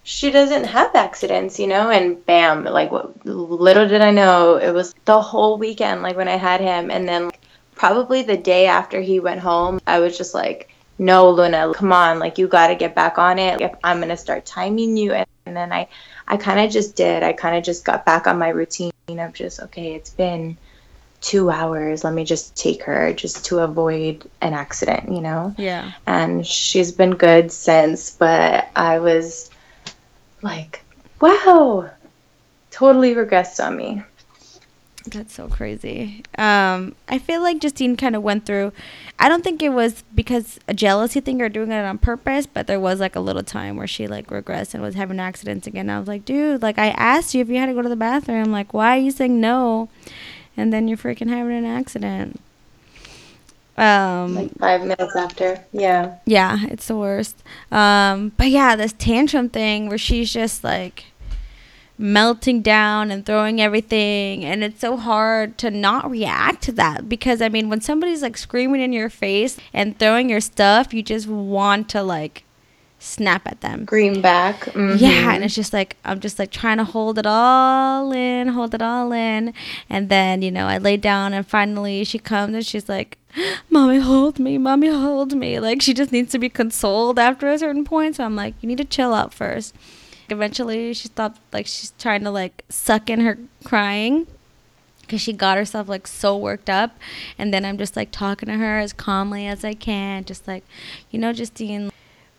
[0.03, 1.89] she doesn't have accidents, you know?
[1.89, 6.27] And bam, like, what, little did I know, it was the whole weekend, like, when
[6.27, 6.91] I had him.
[6.91, 7.31] And then
[7.75, 12.19] probably the day after he went home, I was just like, no, Luna, come on,
[12.19, 13.59] like, you got to get back on it.
[13.59, 15.13] Like, I'm going to start timing you.
[15.13, 15.87] And, and then I,
[16.27, 17.23] I kind of just did.
[17.23, 20.57] I kind of just got back on my routine of just, okay, it's been
[21.21, 22.03] two hours.
[22.03, 25.55] Let me just take her just to avoid an accident, you know?
[25.57, 25.93] Yeah.
[26.05, 29.49] and she's been good since but i was
[30.43, 30.83] like
[31.21, 31.89] wow
[32.71, 34.03] totally regressed on me
[35.05, 36.23] That's so crazy.
[36.37, 38.71] Um, I feel like Justine kind of went through.
[39.19, 42.67] I don't think it was because a jealousy thing or doing it on purpose, but
[42.67, 45.89] there was like a little time where she like regressed and was having accidents again.
[45.89, 47.97] I was like, dude, like I asked you if you had to go to the
[47.97, 48.51] bathroom.
[48.51, 49.89] Like, why are you saying no?
[50.55, 52.39] And then you're freaking having an accident.
[53.75, 57.41] Um, like five minutes after yeah yeah, it's the worst.
[57.71, 61.05] Um, but yeah, this tantrum thing where she's just like
[61.97, 67.39] melting down and throwing everything and it's so hard to not react to that because
[67.39, 71.27] I mean when somebody's like screaming in your face and throwing your stuff, you just
[71.27, 72.43] want to like
[73.03, 73.83] snap at them.
[73.85, 74.99] green back mhm.
[74.99, 78.73] Yeah, and it's just like I'm just like trying to hold it all in, hold
[78.73, 79.53] it all in,
[79.89, 83.17] and then you know I lay down and finally she comes and she's like,
[83.69, 87.57] "Mommy, hold me, mommy, hold me." Like she just needs to be consoled after a
[87.57, 88.15] certain point.
[88.15, 89.75] So I'm like, you need to chill out first.
[90.29, 91.41] Eventually, she stopped.
[91.51, 94.27] Like she's trying to like suck in her crying
[95.01, 96.97] because she got herself like so worked up
[97.37, 100.63] and then i'm just like talking to her as calmly as i can just like
[101.11, 101.91] you know justine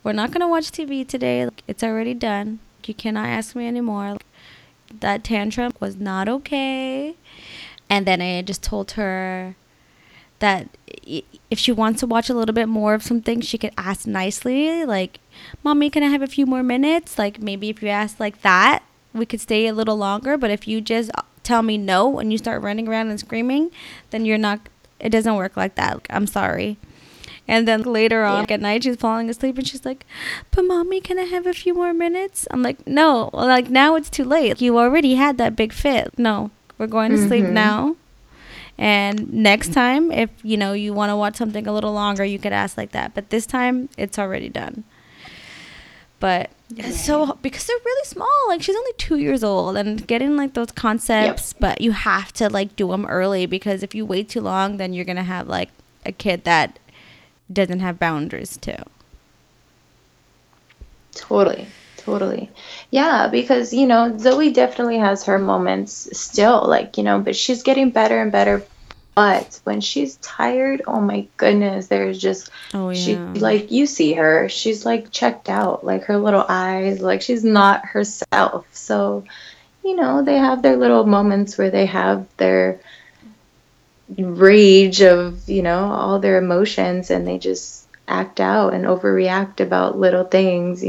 [0.04, 1.46] we're not going to watch tv today.
[1.46, 2.60] Like, it's already done.
[2.84, 4.18] You cannot ask me anymore.
[5.00, 7.16] That tantrum was not okay.
[7.90, 9.56] And then i just told her
[10.38, 10.68] that
[11.50, 14.84] if she wants to watch a little bit more of something she could ask nicely.
[14.84, 15.20] Like
[15.62, 17.18] mommy can i have a few more minutes?
[17.18, 18.82] Like maybe if you ask like that
[19.14, 20.36] we could stay a little longer.
[20.36, 21.10] But if you just
[21.42, 23.70] tell me no and you start running around and screaming
[24.10, 24.60] then you're not
[25.00, 26.06] it doesn't work like that.
[26.10, 26.76] I'm sorry
[27.46, 30.06] and then later on at night she's falling asleep and she's like
[30.50, 32.46] but mommy can i have a few more minutes?
[32.50, 33.30] I'm like no.
[33.32, 34.60] Like now it's too late.
[34.62, 36.18] You already had that big fit.
[36.18, 37.52] No we're going to sleep Mhm.
[37.52, 37.96] now.
[38.76, 42.38] And next time if you know you want to watch something a little longer you
[42.38, 43.14] could ask like that.
[43.14, 44.84] But this time it's already done.
[46.20, 46.50] But
[46.92, 50.72] so because they're really small like she's only two years old and getting like those
[50.72, 54.78] concepts but you have to like do them early because if you wait too long
[54.78, 55.68] then you're gonna have like
[56.06, 56.78] a kid that
[57.52, 58.82] doesn't have boundaries too
[61.14, 61.66] Totally.
[61.96, 62.50] Totally.
[62.90, 67.62] Yeah, because, you know, Zoe definitely has her moments still, like, you know, but she's
[67.62, 68.62] getting better and better.
[69.14, 72.94] But when she's tired, oh my goodness, there's just, Oh yeah.
[72.94, 77.44] she, like, you see her, she's like checked out, like her little eyes, like she's
[77.44, 78.66] not herself.
[78.72, 79.24] So,
[79.82, 82.80] you know, they have their little moments where they have their
[84.18, 89.98] rage of, you know, all their emotions and they just act out and overreact about
[89.98, 90.84] little things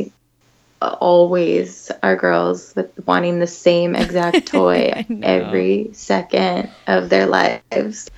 [0.82, 8.10] always are girls with wanting the same exact toy every second of their lives.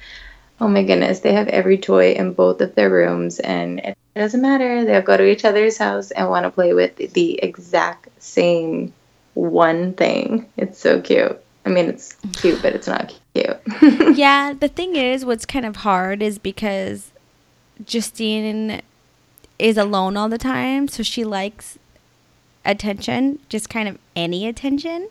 [0.59, 4.41] Oh my goodness, they have every toy in both of their rooms and it doesn't
[4.41, 4.85] matter.
[4.85, 8.93] They'll go to each other's house and want to play with the exact same
[9.35, 10.49] one thing.
[10.57, 11.39] It's so cute.
[11.67, 13.59] I mean, it's cute, but it's not cute.
[14.17, 17.11] yeah, the thing is, what's kind of hard is because
[17.85, 18.81] Justine
[19.59, 21.77] is alone all the time, so she likes
[22.63, 25.09] attention, just kind of any attention.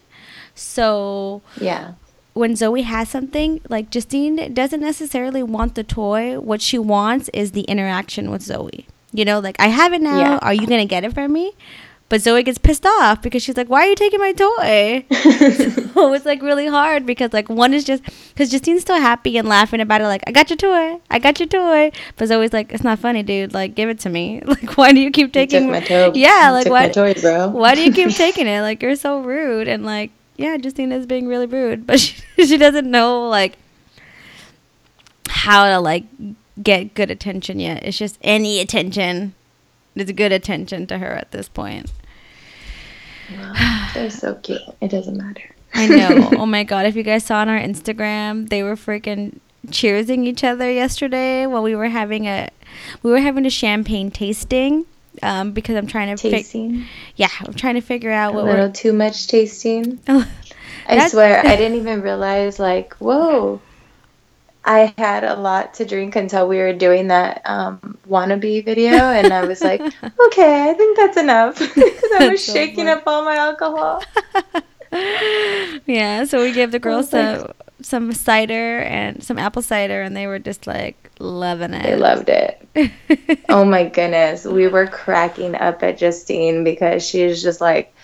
[0.55, 1.93] So yeah.
[2.33, 6.41] when Zoe has something, like Justine doesn't necessarily want the toy.
[6.41, 8.87] What she wants is the interaction with Zoe.
[9.13, 10.19] You know, like, I have it now.
[10.19, 10.39] Yeah.
[10.41, 11.53] Are you going to get it for me?
[12.09, 16.13] But Zoe gets pissed off because she's like, "Why are you taking my toy?" so
[16.13, 19.81] it's like really hard because like one is just because Justine's still happy and laughing
[19.81, 22.85] about it, like, "I got your toy, I got your toy," but Zoe's like, "It's
[22.85, 23.53] not funny, dude.
[23.53, 24.43] Like, give it to me.
[24.47, 26.13] Like, why do you keep You taking my toy.
[26.15, 26.87] Yeah, you like why?
[26.87, 27.49] my toy, bro.
[27.49, 28.61] Why do you keep taking it?
[28.61, 32.57] Like, you're so rude and like, yeah, Justine is being really rude, but she, she
[32.57, 33.57] doesn't know like
[35.29, 36.05] how to like
[36.63, 37.83] get good attention yet.
[37.83, 39.35] It's just any attention
[39.97, 41.91] is good attention to her at this point.
[43.95, 44.61] They're so cute.
[44.81, 45.55] It doesn't matter.
[45.75, 46.31] I know.
[46.39, 46.87] oh my god!
[46.87, 51.63] If you guys saw on our Instagram, they were freaking cheersing each other yesterday while
[51.63, 52.49] we were having a
[53.03, 54.87] we were having a champagne tasting.
[55.23, 56.85] Um, because I'm trying to Tasting.
[57.17, 58.73] yeah, I'm trying to figure out A what little we're.
[58.73, 59.99] too much tasting.
[60.87, 63.63] I swear, I didn't even realize, like, whoa.
[64.67, 69.33] I had a lot to drink until we were doing that um, wannabe video, and
[69.33, 69.81] I was like,
[70.27, 71.59] okay, I think that's enough.
[71.75, 74.03] Because I was so shaking up all my alcohol.
[75.87, 77.53] yeah, so we gave the girls was like- some
[77.83, 81.83] some cider and some apple cider, and they were just like loving it.
[81.83, 82.67] They loved it.
[83.49, 84.45] Oh my goodness.
[84.45, 87.95] We were cracking up at Justine because she was just like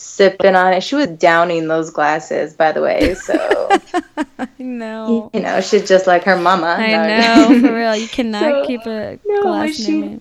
[0.00, 0.80] sipping on it.
[0.82, 3.14] She was downing those glasses, by the way.
[3.14, 3.68] So,
[4.58, 5.28] no.
[5.34, 6.76] you know, she's just like her mama.
[6.78, 7.48] I No.
[7.48, 7.96] know, for real.
[7.96, 10.20] You cannot So, keep a no, glass she-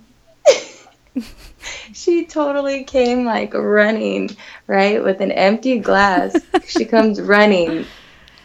[1.93, 6.35] she totally came like running, right, with an empty glass.
[6.65, 7.85] she comes running,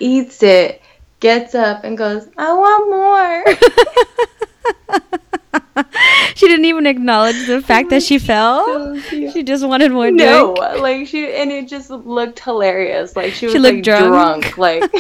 [0.00, 0.82] eats it,
[1.20, 4.41] gets up, and goes, I want more.
[6.34, 8.66] She didn't even acknowledge the oh fact that she fell.
[8.66, 9.30] So.
[9.30, 10.80] She just wanted more No, drink.
[10.80, 13.14] like she, and it just looked hilarious.
[13.16, 14.54] Like she was She looked like drunk.
[14.54, 14.58] drunk.
[14.58, 14.90] Like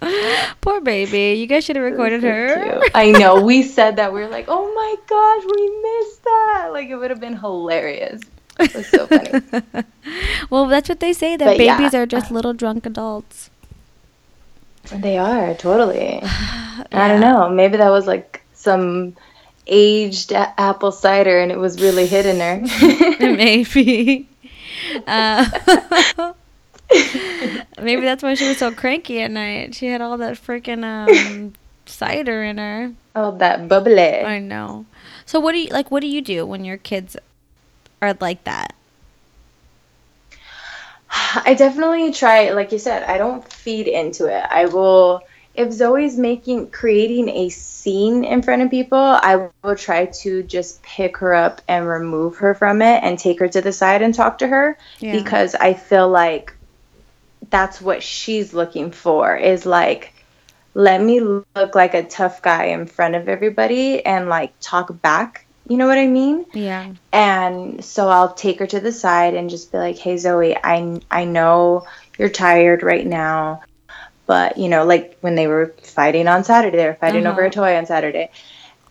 [0.62, 1.38] Poor baby.
[1.38, 2.80] You guys should have recorded so her.
[2.80, 2.90] cute.
[2.94, 3.40] I know.
[3.42, 4.12] We said that.
[4.12, 6.68] We were like, oh my gosh, we missed that.
[6.72, 8.20] Like it would have been hilarious.
[8.58, 9.84] It was so funny.
[10.50, 11.76] well, that's what they say that But yeah.
[11.76, 13.50] babies are just little drunk adults.
[14.92, 16.20] They are totally.
[16.22, 17.48] I don't know.
[17.48, 19.16] Maybe that was like some
[19.66, 22.60] aged a- apple cider, and it was really hitting her.
[23.20, 24.26] Maybe.
[25.06, 25.44] Uh,
[27.80, 29.74] maybe that's why she was so cranky at night.
[29.74, 31.52] She had all that freaking um,
[31.86, 32.92] cider in her.
[33.14, 33.98] oh, that bubbly.
[34.24, 34.86] I know.
[35.26, 35.90] So what do you like?
[35.90, 37.16] What do you do when your kids
[38.00, 38.74] are like that?
[41.34, 44.44] I definitely try, like you said, I don't feed into it.
[44.50, 45.22] I will,
[45.54, 50.82] if Zoe's making, creating a scene in front of people, I will try to just
[50.82, 54.14] pick her up and remove her from it and take her to the side and
[54.14, 55.12] talk to her Yeah.
[55.12, 56.54] because I feel like
[57.50, 60.14] that's what she's looking for is like,
[60.74, 65.46] let me look like a tough guy in front of everybody and like talk back.
[65.70, 66.46] You know what I mean?
[66.52, 66.94] Yeah.
[67.12, 71.00] And so I'll take her to the side and just be like, "Hey Zoe, I
[71.10, 71.86] I know
[72.18, 73.62] you're tired right now,
[74.26, 77.48] but you know, like when they were fighting on Saturday, they were fighting over Uh-huh.
[77.48, 78.30] a toy on Saturday.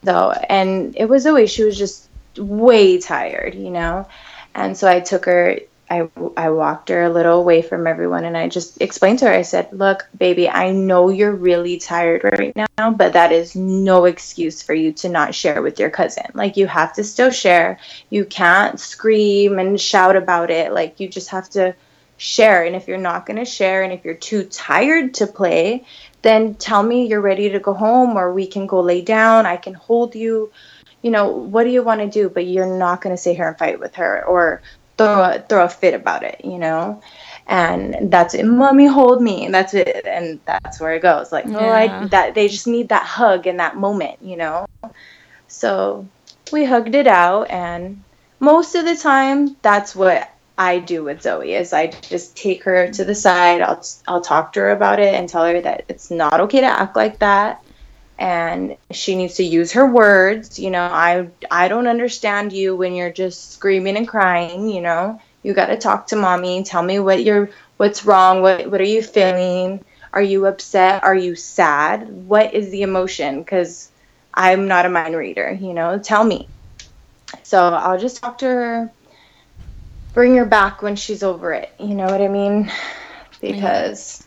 [0.06, 2.08] So, and it was Zoe, she was just
[2.38, 4.08] way tired, you know.
[4.56, 5.60] And so I took her
[5.90, 9.34] I, I walked her a little away from everyone and I just explained to her,
[9.34, 14.06] I said, Look, baby, I know you're really tired right now, but that is no
[14.06, 16.26] excuse for you to not share with your cousin.
[16.34, 17.80] Like, you have to still share.
[18.10, 20.72] You can't scream and shout about it.
[20.74, 21.76] Like, you just have to
[22.18, 22.64] share.
[22.66, 25.86] And if you're not going to share and if you're too tired to play,
[26.22, 29.46] then tell me you're ready to go home or we can go lay down.
[29.46, 30.52] I can hold you
[31.02, 32.30] you know, what do you want to do?
[32.30, 34.62] But you're not going to sit here and fight with her or
[35.00, 37.02] throw a, throw a fit about it, you know?
[37.48, 38.46] And that's it.
[38.46, 39.46] Mommy, hold me.
[39.46, 40.06] And that's it.
[40.06, 41.32] And that's where it goes.
[41.32, 44.68] Like, oh, I, that they just need that hug in that moment, you know?
[45.48, 46.08] So
[46.52, 47.50] we hugged it out.
[47.50, 48.04] And
[48.40, 52.92] most of the time, that's what I do with Zoe is I just take her
[52.92, 53.62] to the side.
[53.62, 56.68] I'll, I'll talk to her about it and tell her that it's not okay to
[56.68, 57.64] act like that
[58.20, 62.94] and she needs to use her words you know i i don't understand you when
[62.94, 65.20] you're just screaming and crying you know.
[65.42, 68.84] You got to talk to mommy tell me what you're what's wrong what what are
[68.84, 69.86] you feeling?
[70.12, 71.04] Are you upset?
[71.04, 72.10] Are you sad?
[72.10, 73.46] What is the emotion?
[73.46, 73.90] Cuz
[74.34, 76.50] i'm not a mind reader you know tell me.
[77.44, 78.92] So i'll just talk to her
[80.14, 82.70] bring her back when she's over it you know what i mean?
[83.40, 84.26] Because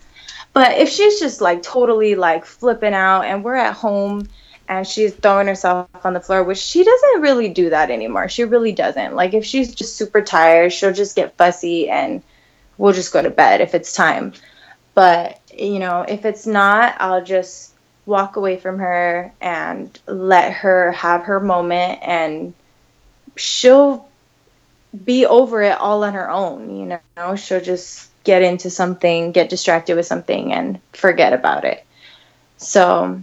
[0.52, 4.28] but if she's just like totally like flipping out and we're at home
[4.68, 8.28] and she's throwing herself on the floor, which she doesn't really do that anymore.
[8.28, 9.14] She really doesn't.
[9.14, 12.22] Like if she's just super tired, she'll just get fussy and
[12.78, 14.32] we'll just go to bed if it's time.
[14.94, 17.72] But, you know, if it's not, I'll just
[18.04, 22.54] walk away from her and let her have her moment and
[23.36, 24.08] she'll
[25.04, 27.36] be over it all on her own, you know.
[27.36, 31.84] She'll just get into something, get distracted with something, and forget about it.
[32.56, 33.20] So,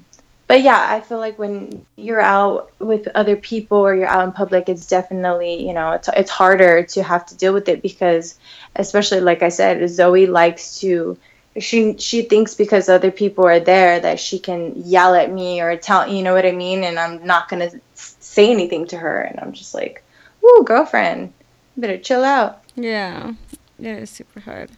[0.48, 4.32] but yeah, I feel like when you're out with other people or you're out in
[4.32, 8.38] public, it's definitely, you know, it's, it's harder to have to deal with it because,
[8.76, 11.18] especially like I said, Zoe likes to.
[11.58, 15.76] She she thinks because other people are there that she can yell at me or
[15.76, 19.40] tell you know what I mean, and I'm not gonna say anything to her, and
[19.40, 20.04] I'm just like,
[20.44, 21.34] "Ooh, girlfriend,
[21.76, 23.34] better chill out." Yeah,
[23.80, 24.70] it is super hard.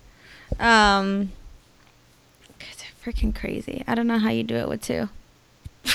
[0.59, 1.31] Um,
[2.59, 3.83] it's freaking crazy.
[3.87, 5.09] I don't know how you do it with two.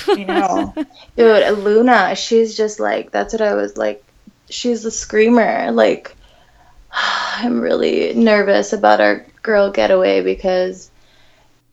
[0.08, 0.74] I know.
[1.16, 4.02] Dude, Luna, she's just like, that's what I was like.
[4.48, 5.70] She's a screamer.
[5.72, 6.16] Like,
[6.92, 10.90] I'm really nervous about our girl getaway because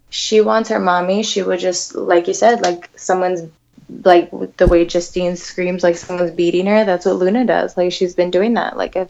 [0.10, 1.24] she wants her mommy.
[1.24, 3.50] She would just, like you said, like someone's,
[4.04, 6.86] like the way Justine screams, like someone's beating her.
[6.86, 7.76] That's what Luna does.
[7.78, 8.78] Like, she's been doing that.
[8.78, 9.10] Like, if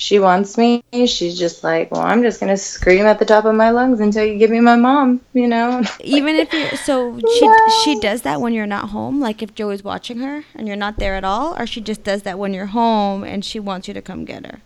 [0.00, 3.44] she wants me, she's just like, well, I'm just going to scream at the top
[3.46, 5.82] of my lungs until you give me my mom, you know?
[6.00, 7.56] Even if you're so she No.
[7.82, 10.98] she does that when you're not home, like if Joey's watching her and you're not
[10.98, 13.94] there at all, or she just does that when you're home and she wants you
[13.94, 14.60] to come get her.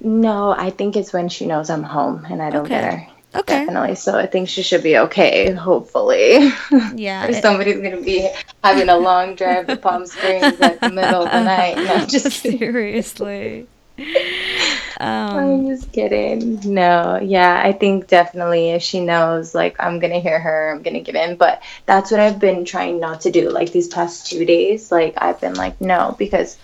[0.00, 3.06] No, I think it's when she knows I'm home and I don't get her.
[3.36, 3.64] Okay.
[3.64, 3.94] Definitely.
[3.94, 6.50] So I think she should be okay, hopefully.
[6.96, 7.26] Yeah.
[7.26, 8.28] or it- somebody's going to be
[8.64, 11.76] having a long drive to Palm Springs at the middle of the night.
[11.76, 13.68] No, just kidding.
[13.96, 14.80] Seriously.
[15.32, 16.60] I'm Um, just kidding.
[16.64, 21.00] No, yeah, I think definitely if she knows, like, I'm to hear her, I'm to
[21.00, 21.36] give in.
[21.36, 23.50] But that's what I've been trying not to do.
[23.50, 26.58] Like, these past two days, like, I've been like, no, because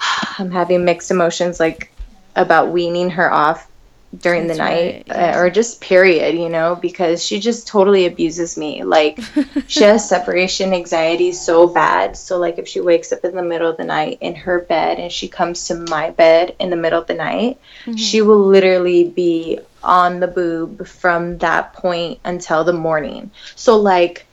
[0.38, 1.92] I'm having mixed emotions, like,
[2.36, 3.68] about weaning her off
[4.16, 5.36] during That's the night right, yeah.
[5.36, 8.82] uh, or just period, you know, because she just totally abuses me.
[8.82, 9.20] Like,
[9.66, 12.16] she has separation anxiety so bad.
[12.16, 14.98] So, like, if she wakes up in the middle of the night in her bed
[14.98, 17.58] and she comes to my bed in the middle of the night,
[17.96, 23.30] she will literally be on the boob from that point until the morning.
[23.56, 24.26] So, like,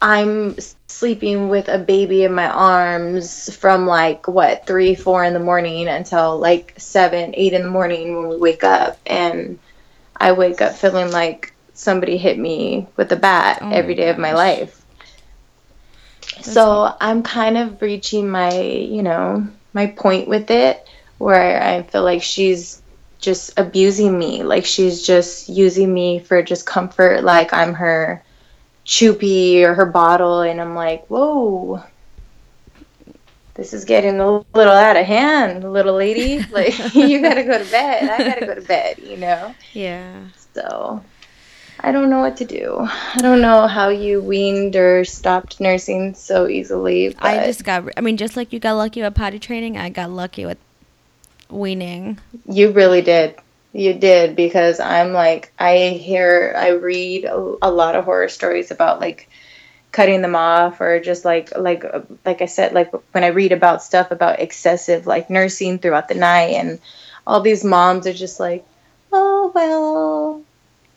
[0.00, 0.56] I'm
[1.02, 5.88] sleeping with a baby in my arms from like what three, four in the morning
[5.88, 9.58] until like seven, eight in the morning when we wake up, and
[10.16, 14.18] I wake up feeling like somebody hit me with a bat Oh every day of
[14.18, 14.36] my gosh.
[14.36, 14.84] life.
[16.40, 20.88] So I'm kind of reaching my, you know, my point with it
[21.18, 22.80] where I feel like she's
[23.18, 24.44] just abusing me.
[24.44, 27.24] Like she's just using me for just comfort.
[27.24, 28.22] Like I'm her
[28.84, 30.40] choopy or her bottle.
[30.40, 31.82] And I'm like, whoa,
[33.54, 36.44] this is getting a little out of hand, little lady.
[36.50, 38.08] Like you got to go to bed.
[38.08, 39.54] I got to go to bed, you know?
[39.72, 40.24] yeah.
[40.54, 41.02] So
[41.80, 42.78] I don't know what to do.
[42.80, 47.16] I don't know how you weaned or stopped nursing so easily.
[47.18, 47.88] I just got.
[47.96, 50.58] I mean, just like you got lucky with potty training, I got lucky with
[51.48, 52.18] weaning.
[52.46, 53.36] you really did.
[53.72, 59.00] You did because I'm like I hear I read a, lot of horror stories about
[59.00, 59.28] like
[59.92, 61.84] cutting them off or just like like
[62.24, 66.14] like I said like when I read about stuff about excessive like nursing throughout the
[66.14, 66.80] night and
[67.26, 68.64] all these moms are just like
[69.12, 70.42] oh well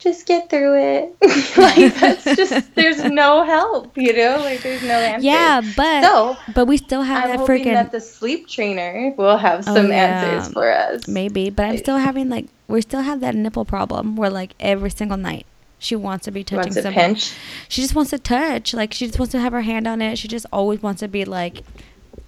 [0.06, 1.16] just get through it
[1.58, 6.38] like that's just there's no help you know like there's no answer Yeah, but so
[6.54, 9.74] but we still have I'm that hoping freaking that the sleep trainer will have Oh,
[9.76, 10.06] some yeah.
[10.38, 11.50] answers for us maybe.
[11.50, 15.18] But I'm still having like we still have that nipple problem where like every single
[15.18, 15.46] night
[15.80, 16.96] she wants to be touching wants somebody.
[16.96, 17.34] pinch
[17.68, 18.74] She just wants to touch.
[18.74, 20.18] Like she just wants to have her hand on it.
[20.18, 21.64] She just always wants to be like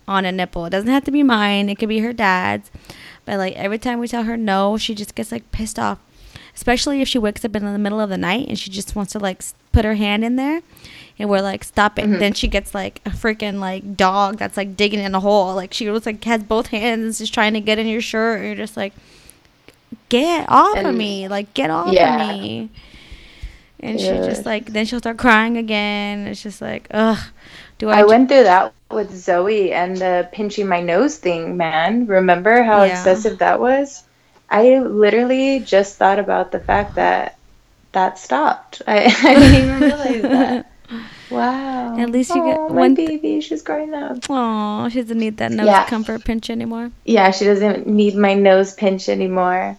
[0.08, 0.66] on a nipple.
[0.66, 1.70] It doesn't have to be mine.
[1.70, 2.70] It could be her dad's.
[3.26, 6.00] But like every time we tell her no, she just gets like pissed off.
[6.58, 9.12] Especially if she wakes up in the middle of the night and she just wants
[9.14, 10.62] to like put her hand in there
[11.20, 12.06] and we're like stop it.
[12.06, 12.18] Mm-hmm.
[12.20, 15.54] Then she gets like a freaking like dog that's like digging in a hole.
[15.54, 18.40] Like she was like has both hands and just trying to get in your shirt
[18.40, 18.94] and you're just like
[20.10, 21.28] get off of me.
[21.28, 22.32] Like get off Yeah.
[22.32, 22.72] of me.
[23.80, 26.26] And she just like then she'll start crying again.
[26.26, 27.20] It's just like ugh.
[27.78, 32.08] Do I, I went through that with Zoe and the pinching my nose thing, man.
[32.08, 32.98] Remember how Yeah.
[32.98, 34.04] excessive that was?
[34.50, 37.38] I literally just thought about the fact that
[37.92, 38.82] that stopped.
[38.88, 40.72] I, I didn't even realize that.
[41.30, 41.98] Wow.
[42.00, 43.42] At least you get my one th- baby.
[43.42, 44.30] She's growing up.
[44.30, 45.86] Aw, she doesn't need that nose Yeah.
[45.86, 46.92] comfort pinch anymore.
[47.04, 49.78] Yeah, she doesn't need my nose pinch anymore.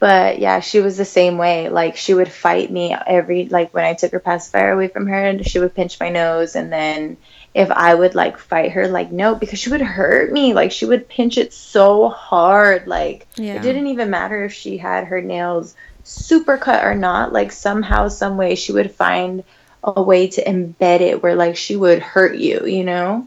[0.00, 1.68] But yeah, she was the same way.
[1.68, 5.42] Like she would fight me every like when I took her pacifier away from her,
[5.44, 7.16] she would pinch my nose and then
[7.58, 10.54] if I would like fight her like no because she would hurt me.
[10.54, 12.86] Like she would pinch it so hard.
[12.86, 13.56] Like Yeah.
[13.56, 17.32] it didn't even matter if she had her nails super cut or not.
[17.32, 19.42] Like somehow some way she would find
[19.82, 23.26] a way to embed it where like she would hurt you, you know?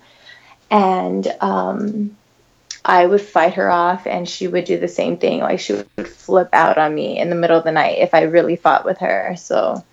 [0.69, 2.15] And um
[2.86, 5.41] I would fight her off and she would do the same thing.
[5.41, 8.21] Like she would flip out on me in the middle of the night if I
[8.21, 9.36] really fought with her.
[9.38, 9.84] So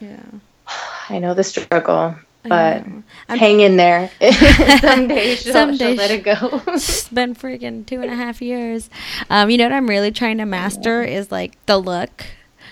[0.00, 0.24] Yeah.
[1.08, 2.16] I know the struggle,
[2.48, 2.84] but
[3.28, 4.10] hang in there.
[4.80, 6.62] Someday she'll, Someday she'll let it go.
[6.68, 8.90] it's been freaking two and a half years.
[9.30, 12.26] Um, you know what I'm really trying to master is like the look.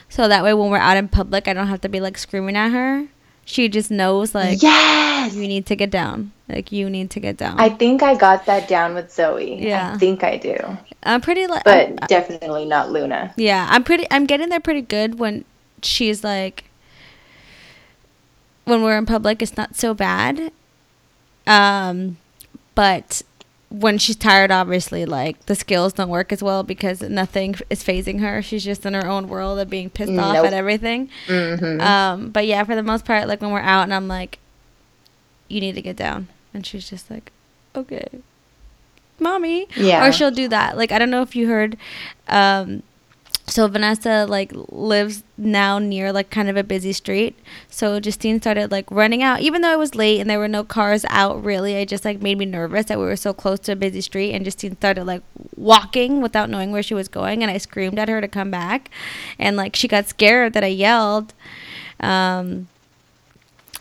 [0.08, 2.56] So that way when we're out in public, I don't have to be like screaming
[2.56, 3.06] at her.
[3.46, 5.34] She just knows like yes!
[5.34, 6.32] you need to get down.
[6.48, 7.58] Like you need to get down.
[7.58, 9.62] I think I got that down with Zoe.
[9.62, 9.92] Yeah.
[9.94, 10.56] I think I do.
[11.02, 13.34] I'm pretty like But definitely not Luna.
[13.36, 14.06] Yeah, I'm pretty.
[14.10, 15.44] I'm getting there pretty good when
[15.82, 16.64] she's like.
[18.64, 20.50] When we're in public, it's not so bad.
[21.46, 22.16] Um,
[22.74, 23.22] but
[23.68, 28.20] when she's tired, obviously, like the skills don't work as well because nothing is phasing
[28.20, 28.40] her.
[28.40, 31.10] She's just in her own world of being pissed off at everything.
[31.26, 34.38] hmm Um, but yeah, for the most part, like when we're out and I'm like,
[35.48, 37.30] you need to get down, and she's just like,
[37.76, 38.06] okay,
[39.18, 39.66] mommy.
[39.76, 40.06] Yeah.
[40.06, 40.76] Or she'll do that.
[40.78, 41.76] Like I don't know if you heard.
[42.28, 42.82] Um,
[43.47, 47.38] so Vanessa like lives now near like kind of a busy street.
[47.68, 50.64] So Justine started like running out, even though it was late and there were no
[50.64, 51.45] cars out.
[51.45, 54.01] Really, it just like made me nervous that we were so close to a busy
[54.01, 54.32] street.
[54.32, 55.22] And Justine started like
[55.57, 58.90] walking without knowing where she was going, and I screamed at her to come back,
[59.38, 61.34] and like she got scared that I yelled.
[62.01, 62.68] Um,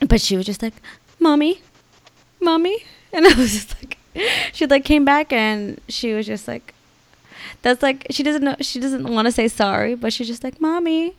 [0.07, 0.73] but she was just like,
[1.19, 1.61] "Mommy,
[2.41, 2.83] mommy,"
[3.13, 3.97] and I was just like,
[4.51, 6.73] she like came back and she was just like,
[7.61, 10.59] that's like she doesn't know she doesn't want to say sorry, but she's just like,
[10.61, 11.15] "Mommy,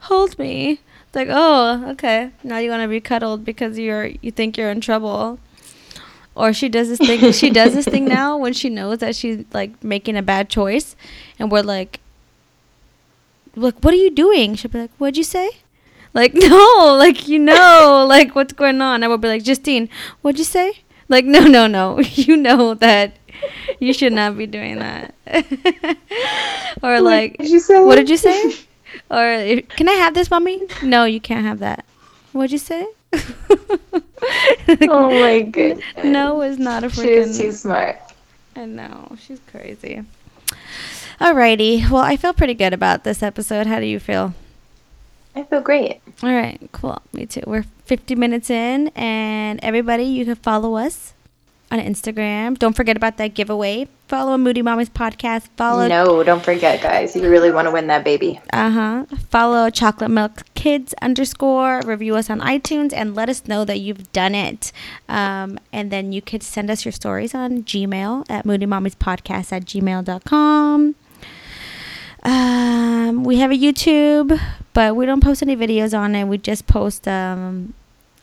[0.00, 2.30] hold me." It's like, "Oh, okay.
[2.42, 5.38] Now you want to be cuddled because you're you think you're in trouble."
[6.36, 7.30] Or she does this thing.
[7.32, 10.96] she does this thing now when she knows that she's like making a bad choice,
[11.38, 12.00] and we're like,
[13.54, 15.50] "Look, what are you doing?" She'll be like, "What'd you say?"
[16.14, 19.02] Like, no, like you know, like what's going on.
[19.02, 19.90] I will be like, Justine,
[20.22, 20.84] what'd you say?
[21.08, 22.00] Like, no, no, no.
[22.14, 23.18] You know that
[23.80, 25.14] you should not be doing that.
[26.82, 28.54] or like, did what did you say?
[29.10, 30.62] Or if, can I have this, mommy?
[30.82, 31.84] No, you can't have that.
[32.32, 32.86] What'd you say?
[34.88, 35.84] Oh my goodness.
[36.02, 37.98] No is not a She is too smart.
[38.56, 40.02] I know she's crazy.
[41.20, 43.66] Alrighty, well, I feel pretty good about this episode.
[43.66, 44.34] How do you feel?
[45.34, 46.00] I feel great.
[46.22, 47.02] All right, cool.
[47.12, 47.42] Me too.
[47.46, 51.12] We're 50 minutes in, and everybody, you can follow us
[51.70, 52.58] on Instagram.
[52.58, 53.88] Don't forget about that giveaway.
[54.08, 55.48] Follow Moody Mommies podcast.
[55.56, 57.16] Follow No, don't forget, guys.
[57.16, 58.40] You really want to win that baby.
[58.52, 59.04] Uh huh.
[59.30, 61.80] Follow Chocolate Milk Kids underscore.
[61.84, 64.72] Review us on iTunes and let us know that you've done it.
[65.08, 69.52] Um, and then you could send us your stories on Gmail at Moody Mommies Podcast
[69.52, 70.94] at gmail.com.
[72.22, 74.40] Um, we have a YouTube,
[74.72, 76.24] but we don't post any videos on it.
[76.24, 77.74] We just post um,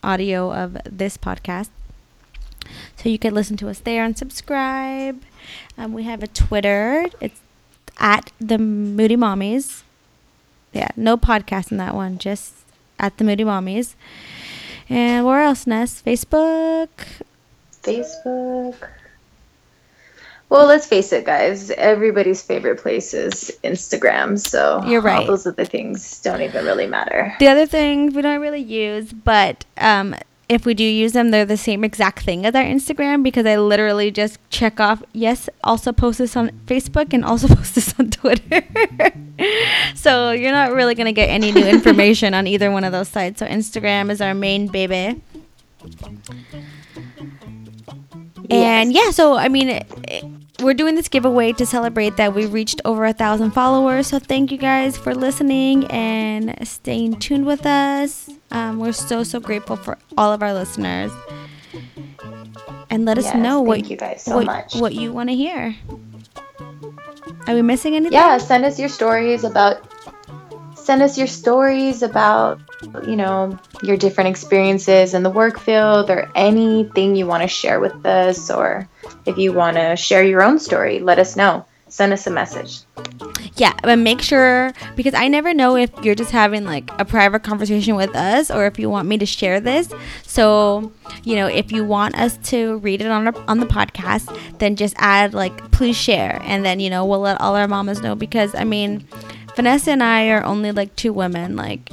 [0.04, 1.70] audio of this podcast.
[3.02, 5.24] So you can listen to us there and subscribe.
[5.76, 7.08] Um, we have a Twitter.
[7.20, 7.40] It's
[7.98, 9.82] at the Moody Mommies.
[10.72, 12.54] Yeah, no podcast in that one, just
[13.00, 13.96] at the Moody Mommies.
[14.88, 16.00] And where else, Ness?
[16.00, 16.90] Facebook.
[17.82, 18.76] Facebook.
[20.50, 21.72] Well, let's face it, guys.
[21.72, 24.38] Everybody's favorite place is Instagram.
[24.38, 25.22] So You're right.
[25.22, 27.34] All those other things don't even really matter.
[27.40, 30.14] The other things we don't really use, but um,
[30.52, 33.56] if we do use them, they're the same exact thing as our Instagram because I
[33.56, 38.10] literally just check off, yes, also post this on Facebook and also post this on
[38.10, 38.62] Twitter.
[39.96, 43.08] so you're not really going to get any new information on either one of those
[43.08, 43.40] sites.
[43.40, 45.22] So Instagram is our main baby.
[48.50, 50.26] And yeah, so I mean, it, it-
[50.62, 54.08] we're doing this giveaway to celebrate that we reached over a thousand followers.
[54.08, 58.30] So thank you guys for listening and staying tuned with us.
[58.52, 61.12] Um, we're so so grateful for all of our listeners.
[62.90, 64.76] And let us Yes, know what you guys so what, much.
[64.76, 65.76] what you want to hear.
[67.48, 68.14] Are we missing anything?
[68.14, 69.82] yeah send us your stories about
[70.76, 72.60] send us your stories about
[73.08, 77.80] you know your different experiences in the work field or anything you want to share
[77.80, 78.88] with us or
[79.26, 82.84] if you want to share your own story let us know send us a message
[83.58, 87.44] Yeah, but make sure because I never know if you're just having like a private
[87.44, 89.90] conversation with us or if you want me to share this.
[90.24, 90.92] So,
[91.24, 94.78] you know, if you want us to read it on our, on the podcast, then
[94.78, 98.16] just add like please share and then, you know, we'll let all our mamas know
[98.16, 99.06] because I mean,
[99.56, 101.92] Vanessa and I are only like two women like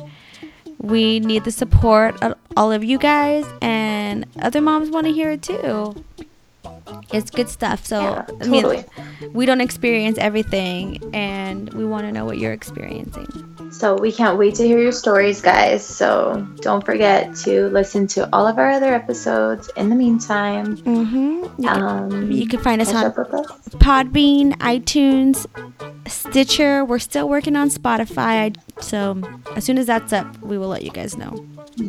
[0.78, 5.32] we need the support of all of you guys and other moms want to hear
[5.32, 6.04] it too.
[7.12, 7.86] It's good stuff.
[7.86, 8.84] So, Yeah, I mean,
[9.32, 13.26] we don't experience everything and we want to know what you're experiencing.
[13.70, 18.28] so we can't wait to hear your stories guys so don't forget to listen to
[18.32, 21.62] all of our other episodes in the meantime Mm-hmm.
[21.62, 23.14] You, can, um, you can find us on us
[23.76, 25.46] Podbean, iTunes,
[26.06, 26.84] Stitcher.
[26.84, 28.56] We're still working on Spotify.
[28.80, 29.20] So
[29.56, 31.32] as soon as that's up, we will let you guys know.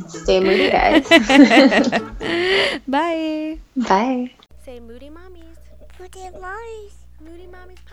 [0.07, 1.07] stay moody guys
[2.87, 3.59] Bye.
[3.77, 4.31] bye
[4.69, 5.57] Say Moody Mommies.
[5.99, 6.93] Moody Mommies.
[7.19, 7.88] Moody Mommies.